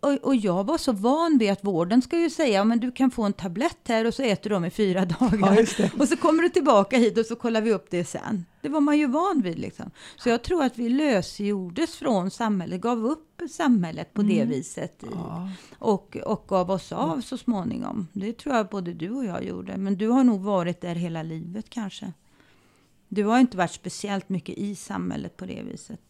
[0.00, 3.10] Och, och jag var så van vid att vården ska ju säga men du kan
[3.10, 5.68] få en tablett här och så äter du dem i fyra dagar.
[6.00, 8.44] och så kommer du tillbaka hit och så kollar vi upp det sen.
[8.60, 9.90] Det var man ju van vid liksom.
[10.16, 15.02] Så jag tror att vi lösgjordes från samhället, gav upp samhället på det viset.
[15.02, 15.50] I, Ja.
[15.78, 18.06] och, och gav oss av så småningom.
[18.12, 19.76] Det tror jag både du och jag gjorde.
[19.76, 22.12] Men du har nog varit där hela livet kanske.
[23.08, 26.00] Du har inte varit speciellt mycket i samhället på det viset.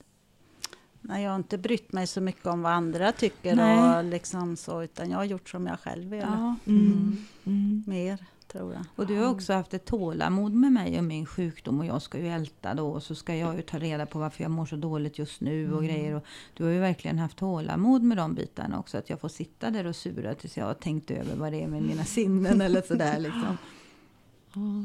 [1.00, 3.98] Nej, jag har inte brytt mig så mycket om vad andra tycker Nej.
[3.98, 6.20] och liksom så, utan jag har gjort som jag själv vill.
[6.20, 6.54] Ja.
[6.66, 7.16] Mm.
[7.44, 7.84] Mm.
[7.86, 8.18] Mer.
[8.48, 8.84] tror jag.
[8.96, 12.18] Och du har också haft ett tålamod med mig och min sjukdom och jag ska
[12.18, 14.76] ju älta då och så ska jag ju ta reda på varför jag mår så
[14.76, 16.14] dåligt just nu och grejer.
[16.14, 16.24] Och
[16.54, 18.98] du har ju verkligen haft tålamod med de bitarna också.
[18.98, 21.68] Att jag får sitta där och sura tills jag har tänkt över vad det är
[21.68, 23.58] med mina sinnen eller sådär liksom.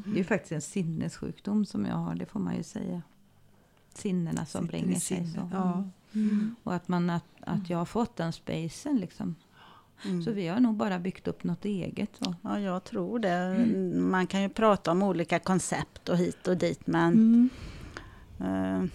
[0.05, 3.01] Det är ju faktiskt en sinnessjukdom som jag har, det får man ju säga.
[3.93, 5.28] Sinnena som Sitter sig.
[5.28, 5.49] Så.
[5.51, 5.84] Ja.
[6.64, 9.36] Och att, man, att, att jag har fått den spacen liksom.
[10.05, 10.24] Mm.
[10.24, 12.09] Så vi har nog bara byggt upp något eget.
[12.24, 12.36] Så.
[12.41, 13.66] Ja, jag tror det.
[13.95, 17.49] Man kan ju prata om olika koncept och hit och dit, men Mm.
[18.39, 18.89] eh,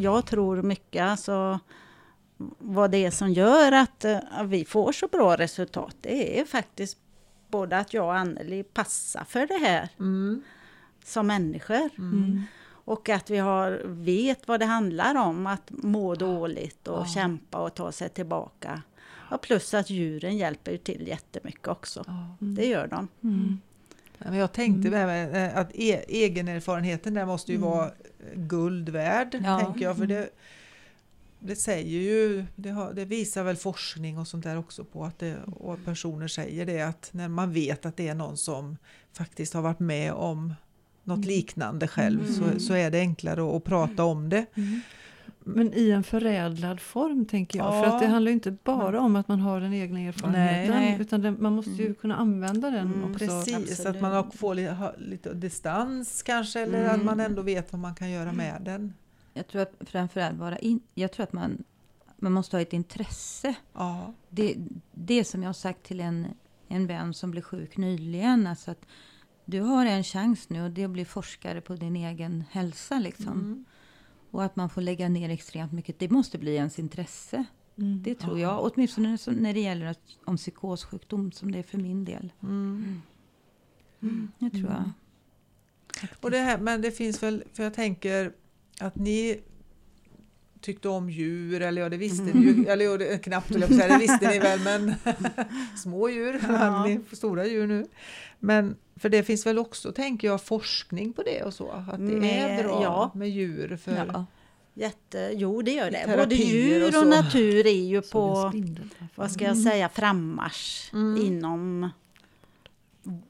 [0.00, 1.60] jag tror mycket alltså
[2.58, 5.96] vad det är som gör att eh, vi får så bra resultat.
[6.00, 6.98] Det är faktiskt
[7.48, 10.42] både att jag och Anneli passar för det här Mm.
[11.04, 11.90] som människor.
[12.86, 12.96] Mm.
[12.98, 17.06] Och att vi har, vet vad det handlar om, att må dåligt och Ja.
[17.06, 18.82] kämpa och ta sig tillbaka.
[19.30, 22.04] Och plus att djuren hjälper till jättemycket också.
[22.06, 22.36] Ja.
[22.38, 23.08] Det gör de.
[23.22, 23.60] Mm.
[24.18, 27.70] Men jag tänkte här med eh, att e egenerfarenheten där måste ju Mm.
[27.70, 27.90] vara
[28.34, 29.60] guld värd, Ja.
[29.60, 29.96] tänker jag.
[29.96, 30.30] För det,
[31.38, 35.18] det säger ju, det, har, det visar väl forskning och sånt där också på att
[35.18, 38.76] det, och personer säger det att när man vet att det är någon som
[39.12, 40.54] faktiskt har varit med om
[41.04, 42.32] något liknande själv Mm.
[42.54, 44.46] så, så är det enklare att, att prata om det.
[45.44, 47.70] Men i en förädlad form tänker jag.
[47.72, 47.94] För Ja.
[47.94, 50.74] att det handlar ju inte bara om att man har den egna erfarenheten.
[50.76, 50.96] Nej.
[51.00, 51.94] Utan det, man måste ju Mm.
[51.94, 53.18] kunna använda den Mm, också.
[53.18, 53.86] Precis, absolut.
[53.96, 57.06] att man får lite, lite distans kanske eller att Mm.
[57.06, 58.94] man ändå vet vad man kan göra med den.
[59.34, 61.64] Jag tror att framförallt vara in, jag tror att man,
[62.16, 63.54] man måste ha ett intresse.
[63.72, 64.54] Ja, Det,
[64.92, 66.26] det som jag har sagt till en,
[66.68, 68.46] en vän som blev sjuk nyligen.
[68.46, 68.86] Alltså att
[69.44, 72.98] du har en chans nu och det är att bli forskare på din egen hälsa.
[72.98, 73.32] Liksom.
[73.32, 73.64] mm.
[74.30, 75.98] Och att man får lägga ner extremt mycket.
[75.98, 77.44] Det måste bli ens intresse.
[77.78, 78.02] Mm.
[78.02, 78.48] Det tror Ja.
[78.62, 78.72] jag.
[78.74, 82.32] Åtminstone när det gäller att- om psykossjukdom som det är för min del.
[82.42, 83.00] Mm.
[84.38, 84.90] Det tror jag.
[86.20, 88.32] Och det här, men det finns väl, för jag tänker
[88.80, 89.40] att ni
[90.62, 93.88] tyckte om djur, eller ja det visste ni ju, eller ja, det, knappt jag säga,
[93.88, 94.94] det visste ni väl, men
[95.76, 96.84] små djur, Ja.
[96.86, 97.86] ni stora djur nu.
[98.38, 102.12] Men för det finns väl också, tänker jag, forskning på det och så, att det
[102.12, 103.10] är Med- bra ja.
[103.14, 104.26] med djur för Ja.
[104.74, 106.16] Jätte, jo, det gör det.
[106.18, 108.52] Både djur och och, natur är ju på,
[109.14, 111.22] vad ska jag säga, frammarsch Mm.
[111.26, 111.90] inom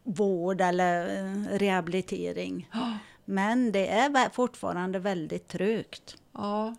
[0.05, 2.69] vård eller eh, rehabilitering.
[3.25, 6.17] Men det är fortfarande väldigt trögt.
[6.35, 6.77] ja,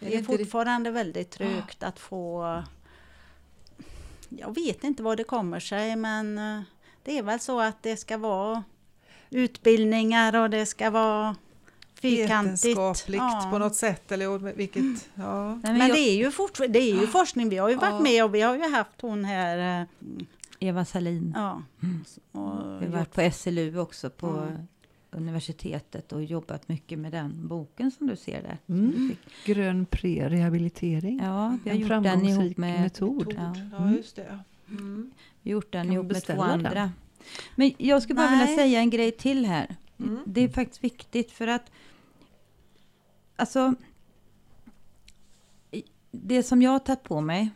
[0.00, 2.62] Det är fortfarande väldigt trögt att få...
[4.28, 6.60] Jag vet inte vad det kommer sig, men eh,
[7.04, 8.64] det är väl så att det ska vara
[9.30, 11.36] utbildningar och det ska vara
[11.94, 12.64] fyrkantigt.
[12.64, 13.48] vetenskapligt Ja.
[13.52, 15.48] på något sätt, eller vilket, ja.
[15.54, 17.48] Nej, men Men jag, det är ju fortfarande, det är ju forskning.
[17.48, 18.00] Vi har ju varit Ja.
[18.00, 19.86] med och vi har ju haft hon här, eh,
[20.60, 21.32] Eva Salin.
[21.36, 21.62] ja.
[21.82, 22.04] Mm.
[22.32, 24.66] Och Vi har varit på SLU också på Mm.
[25.10, 28.58] Universitetet och jobbat mycket med den boken som du ser där.
[28.68, 29.16] Mm.
[29.44, 31.20] Grön pre-rehabilitering.
[31.24, 33.34] Ja, vi har En gjort den ihop med metod.
[33.36, 33.54] Ja.
[33.72, 34.38] Ja, just det.
[34.68, 35.10] Mm.
[35.42, 36.66] Vi har gjort den Kan ihop med två beställa den?
[36.66, 36.92] andra.
[37.54, 38.40] Men jag skulle bara Nej.
[38.40, 39.76] vilja säga en grej till här.
[39.98, 40.18] Mm.
[40.26, 41.70] Det är faktiskt viktigt för att
[43.36, 43.74] alltså
[46.12, 47.50] det som jag har tagit på mig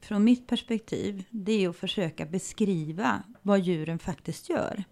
[0.00, 4.84] från mitt perspektiv det är att försöka beskriva vad djuren faktiskt gör.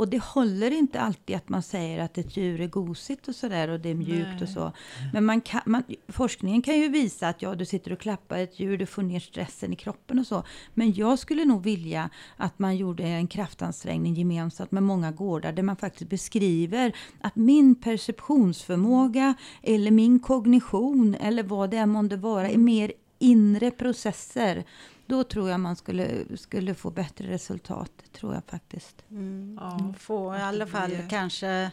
[0.00, 3.68] Och det håller inte alltid att man säger att ett djur är gosigt och sådär
[3.68, 4.42] och det är mjukt Nej.
[4.42, 4.72] och så.
[5.12, 8.60] Men man kan, man, forskningen kan ju visa att ja, du sitter och klappar ett
[8.60, 10.42] djur, du får ner stressen i kroppen och så.
[10.74, 15.62] Men jag skulle nog vilja att man gjorde en kraftansträngning gemensamt med många gårdar där
[15.62, 22.50] man faktiskt beskriver att min perceptionsförmåga eller min kognition eller vad det än månde vara
[22.50, 24.64] är mer inre processer.
[25.10, 27.90] Då tror jag man skulle, skulle få bättre resultat.
[28.02, 29.04] Det tror jag faktiskt.
[29.10, 29.58] Mm.
[29.60, 29.94] Ja.
[29.98, 31.70] Få i alla det fall blir- kanske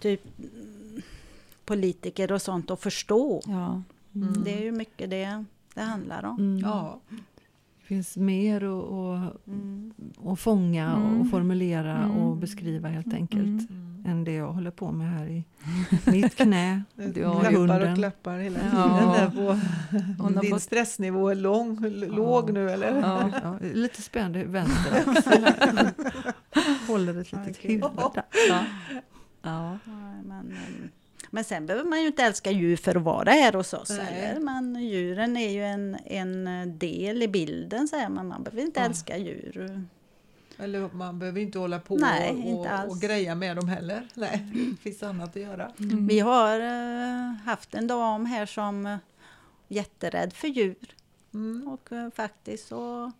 [0.00, 1.02] typ mm,
[1.64, 3.42] politiker och sånt att förstå.
[3.46, 3.82] Ja.
[4.14, 4.44] Mm.
[4.44, 6.38] Det är ju mycket det det handlar om.
[6.38, 6.58] Mm.
[6.58, 7.00] Ja.
[7.84, 9.92] Det finns mer att, att, Mm.
[10.24, 11.20] att fånga Mm.
[11.20, 12.10] och formulera Mm.
[12.16, 13.70] och beskriva helt enkelt.
[13.70, 14.04] Mm.
[14.06, 15.44] Än det jag håller på med här i
[16.12, 16.82] mitt knä.
[17.14, 18.70] Du har klappar och klappar hela Ja.
[18.70, 19.60] tiden där på.
[20.22, 23.00] Hon Din fått- stressnivå är lång, l- låg nu eller?
[23.00, 25.04] Ja, ja, lite spänd i vänster.
[26.88, 27.70] Håller ett litet Okej.
[27.70, 27.84] huvud.
[27.96, 28.12] Ja.
[28.48, 28.60] Ja.
[31.34, 33.90] Men, sen behöver man ju inte älska djur för att vara här hos oss.
[33.90, 34.40] Eller?
[34.40, 38.28] Men djuren är ju en, en del i bilden, säger man.
[38.28, 38.86] Man behöver inte Ja.
[38.86, 39.86] älska djur.
[40.58, 44.08] Eller man behöver inte hålla på Nej, och, inte och greja med dem heller.
[44.14, 45.72] Nej, det finns annat att göra.
[45.78, 46.06] Mm.
[46.06, 48.96] Vi har eh, haft en dam här som uh,
[49.68, 50.96] jätterädd för djur.
[51.34, 51.68] Mm.
[51.68, 53.12] Och eh, faktiskt så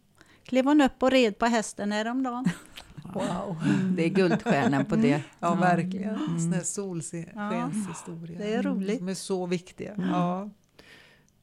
[0.45, 2.45] klev hon upp och red på hästen häromdagen.
[3.15, 3.57] Wow.
[3.97, 5.23] Det är guldstjärnan på det.
[5.41, 6.15] Ja, verkligen.
[6.15, 6.39] Mm.
[6.39, 8.39] Sådana här solskenshistorier.
[8.39, 8.99] det är roligt.
[8.99, 9.93] Som är så viktiga.
[9.95, 10.09] Mm.
[10.09, 10.51] Ja.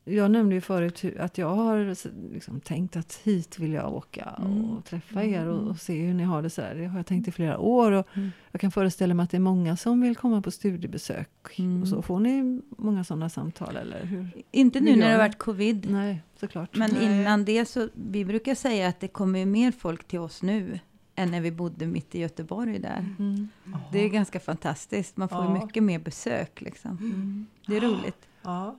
[0.04, 1.96] Jag nämnde ju förut att jag har
[2.34, 4.70] liksom tänkt att hit vill jag åka Mm.
[4.70, 6.50] och träffa er och, och se hur ni har det.
[6.50, 6.76] Så här.
[6.76, 7.92] Det har jag tänkt i flera år.
[7.92, 8.32] Och Mm.
[8.52, 11.30] Jag kan föreställa mig att det är många som vill komma på studiebesök.
[11.60, 11.82] Mm.
[11.82, 14.28] Och så får ni många sådana samtal, eller hur?
[14.52, 15.88] Inte nu när det har varit covid.
[15.92, 16.76] Nej, såklart.
[16.76, 17.06] Men Nej.
[17.22, 20.80] innan det så, vi brukar säga att det kommer mer folk till oss nu
[21.22, 23.06] än när vi bodde mitt i Göteborg där.
[23.20, 23.50] Mm.
[23.92, 25.54] Det är ganska fantastiskt, man får Ja.
[25.66, 26.92] mycket mer besök liksom.
[26.98, 27.48] Mm.
[27.68, 28.28] Det är roligt.
[28.42, 28.76] Ja.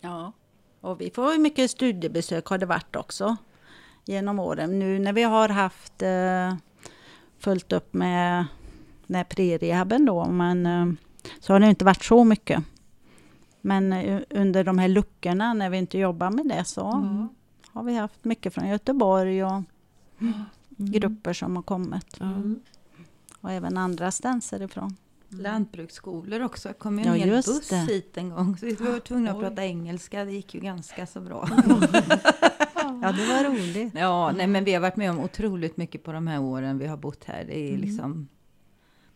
[0.00, 0.32] Ja,
[0.80, 3.36] och vi får ju mycket studiebesök har det varit också
[4.04, 4.78] genom åren.
[4.78, 6.54] Nu när vi har haft eh,
[7.38, 8.46] fullt upp med
[9.06, 10.86] när pre-rehaben då, men eh,
[11.40, 12.64] så har det inte varit så mycket.
[13.60, 17.28] Men eh, under de här luckorna när vi inte jobbar med det så Ja.
[17.72, 19.62] har vi haft mycket från Göteborg och
[20.20, 20.32] Mm.
[20.76, 22.16] Grupper som har kommit.
[22.20, 22.26] Ja.
[22.26, 22.60] Mm.
[23.40, 24.96] Och även andra stanser ifrån.
[25.28, 26.68] Lantbruksskolor också.
[26.68, 27.76] Det kom ju en Ja, hel buss det.
[27.76, 28.56] hit en gång.
[28.58, 29.42] Så vi var tvungna att Oj.
[29.42, 30.24] prata engelska.
[30.24, 31.48] Det gick ju ganska så bra.
[33.02, 33.94] Ja, det var roligt.
[33.94, 36.86] Ja, nej, men vi har varit med om otroligt mycket på de här åren vi
[36.86, 37.44] har bott här.
[37.44, 37.80] Det är Mm.
[37.80, 38.28] liksom...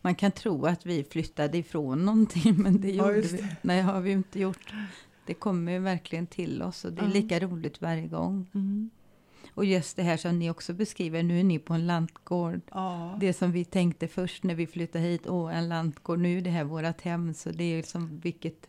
[0.03, 3.45] Man kan tro att vi flyttade ifrån någonting, men det Ja, gjorde just vi.
[3.63, 4.75] Nej, har vi inte gjort.
[5.27, 7.13] Det kommer ju verkligen till oss och det är Ja.
[7.13, 8.47] lika roligt varje gång.
[8.55, 8.91] Mm.
[9.55, 12.61] Och just det här som ni också beskriver, nu är ni på en lantgård.
[12.71, 13.17] Ja.
[13.21, 16.51] Det som vi tänkte först när vi flyttade hit, åh en lantgård, nu är det
[16.51, 18.67] här vårt hem, så det är ju som vilket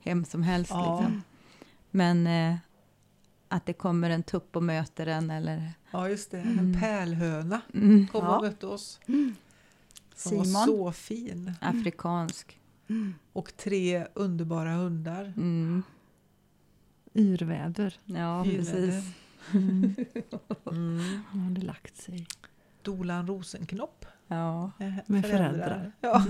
[0.00, 0.70] hem som helst.
[0.70, 0.98] Ja.
[1.00, 1.22] Liksom.
[1.90, 2.56] Men eh,
[3.48, 5.72] att det kommer en tupp och möter en eller...
[5.90, 6.38] ja, just det.
[6.40, 6.58] Mm.
[6.58, 8.36] En pärlhöna Mm, kom Ja.
[8.36, 9.00] och mötte oss.
[10.14, 10.66] Som var Simon.
[10.66, 11.52] så fin.
[11.60, 12.60] afrikansk.
[13.32, 15.24] Och tre underbara hundar.
[15.36, 15.82] Mm,
[17.14, 17.98] Yrväder.
[18.04, 18.58] ja, Yrväder.
[18.86, 19.04] precis.
[19.54, 19.94] Mm.
[20.66, 20.96] Mm.
[21.32, 22.26] Nu har det lagt sig.
[22.82, 24.06] Dolan Rosenknopp.
[24.28, 24.70] Ja.
[24.78, 25.92] eh, Med föräldrar.
[26.00, 26.24] Ja.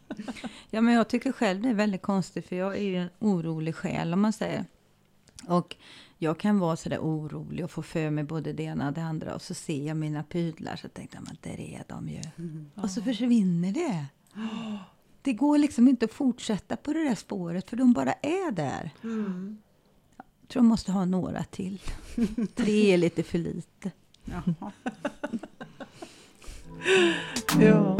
[0.70, 3.74] ja, men jag tycker själv det är väldigt konstigt, för jag är ju en orolig
[3.74, 4.64] själ, om man säger.
[5.46, 5.76] Och
[6.18, 9.34] jag kan vara sådär orolig och få för mig både det ena och det andra.
[9.34, 12.20] Och så ser jag mina pudlar, så tänkte jag, men där är de ju.
[12.74, 14.06] Och så försvinner det.
[15.22, 18.90] Det går liksom inte att fortsätta på det där spåret, för de bara är där.
[19.04, 19.58] Mm.
[20.48, 21.80] Jag tror jag måste ha några till.
[22.54, 23.90] Tre är lite för lite.
[27.60, 27.92] Ja,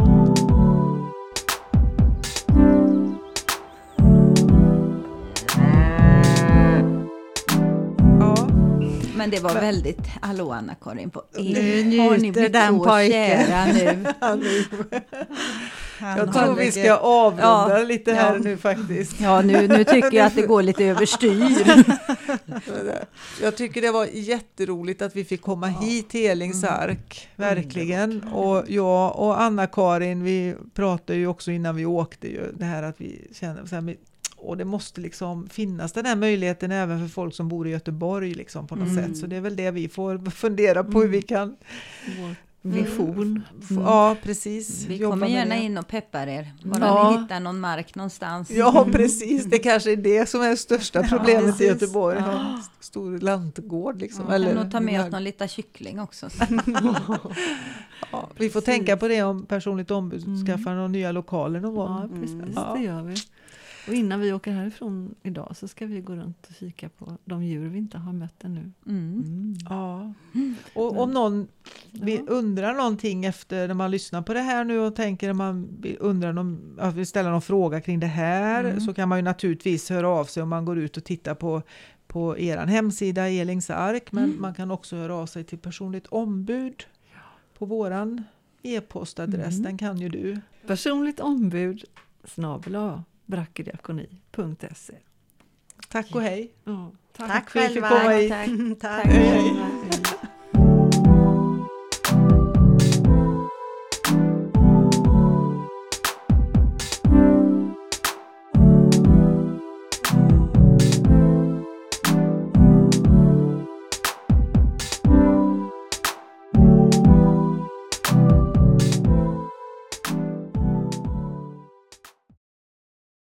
[9.19, 11.23] Men det var Men- väldigt, hallå Anna-Karin, på.
[11.39, 13.75] Nu njuter den pojken.
[13.75, 14.05] nu?
[16.01, 17.85] jag tror vi ska avrunda Ja.
[17.85, 18.39] lite här Ja.
[18.39, 19.21] nu faktiskt.
[19.21, 21.45] Ja, nu, nu tycker jag att det går lite överstyr.
[23.43, 28.23] Jag tycker det var jätteroligt att vi fick komma hit till Elings ark, verkligen.
[28.23, 33.01] Och jag och Anna-Karin, vi pratade ju också innan vi åkte ju det här att
[33.01, 33.97] vi känner så här,
[34.49, 38.34] och det måste liksom finnas den här möjligheten även för folk som bor i Göteborg
[38.34, 39.05] liksom på något Mm.
[39.09, 39.16] sätt.
[39.18, 41.57] Så det är väl det vi får fundera på hur vi kan
[42.18, 43.42] Vår vision.
[43.70, 43.82] Mm.
[43.84, 44.86] Ja, precis.
[44.86, 46.53] Vi Jobba kommer gärna in och peppar er.
[46.64, 47.11] Bara Ja.
[47.11, 48.51] ni hittar någon mark någonstans.
[48.51, 49.44] Ja, precis.
[49.44, 51.66] Det kanske är det som är det största problemet i precis.
[51.66, 52.18] Göteborg.
[52.26, 52.40] Ja.
[52.40, 54.24] En stor lantgård liksom.
[54.28, 56.28] Vi eller nog ta med oss någon liten kyckling också.
[58.12, 60.46] Ja, vi får tänka på det om personligt ombud Mm.
[60.46, 61.88] skaffar några nya lokaler någon gång.
[62.03, 62.30] Ja, precis.
[62.34, 62.53] Mm.
[62.57, 62.74] Ja.
[62.76, 63.14] Det gör vi.
[63.89, 67.45] Och innan vi åker härifrån idag så ska vi gå runt och kika på de
[67.45, 68.70] djur vi inte har mött ännu.
[68.86, 69.22] Mm.
[69.26, 69.55] Mm.
[69.68, 70.12] Ja.
[70.74, 71.49] Och om någon
[71.91, 72.32] vill, Ja.
[72.32, 75.68] undrar någonting efter när man lyssnar på det här nu och tänker att man
[75.99, 78.80] undrar någon, att vill ställa någon fråga kring det här Mm.
[78.80, 81.62] så kan man ju naturligtvis höra av sig om man går ut och tittar på
[82.07, 84.41] på er hemsida Elings ark men Mm.
[84.41, 86.84] man kan också höra av sig till personligt ombud
[87.59, 88.24] på våran
[88.62, 89.62] e-postadress, Mm.
[89.62, 90.41] den kan ju du.
[90.66, 91.84] Personligt ombud
[92.24, 92.74] snabel
[93.29, 94.95] brackediakoni.se.
[95.89, 96.53] Tack och hej!
[96.64, 97.29] Ja, tack.
[97.29, 98.31] Tack för att vi fick komma hit.
[98.31, 98.49] Tack.
[98.81, 99.03] Tack.
[99.03, 99.07] Tack.
[99.07, 99.55] Hej.
[99.91, 100.29] Hej.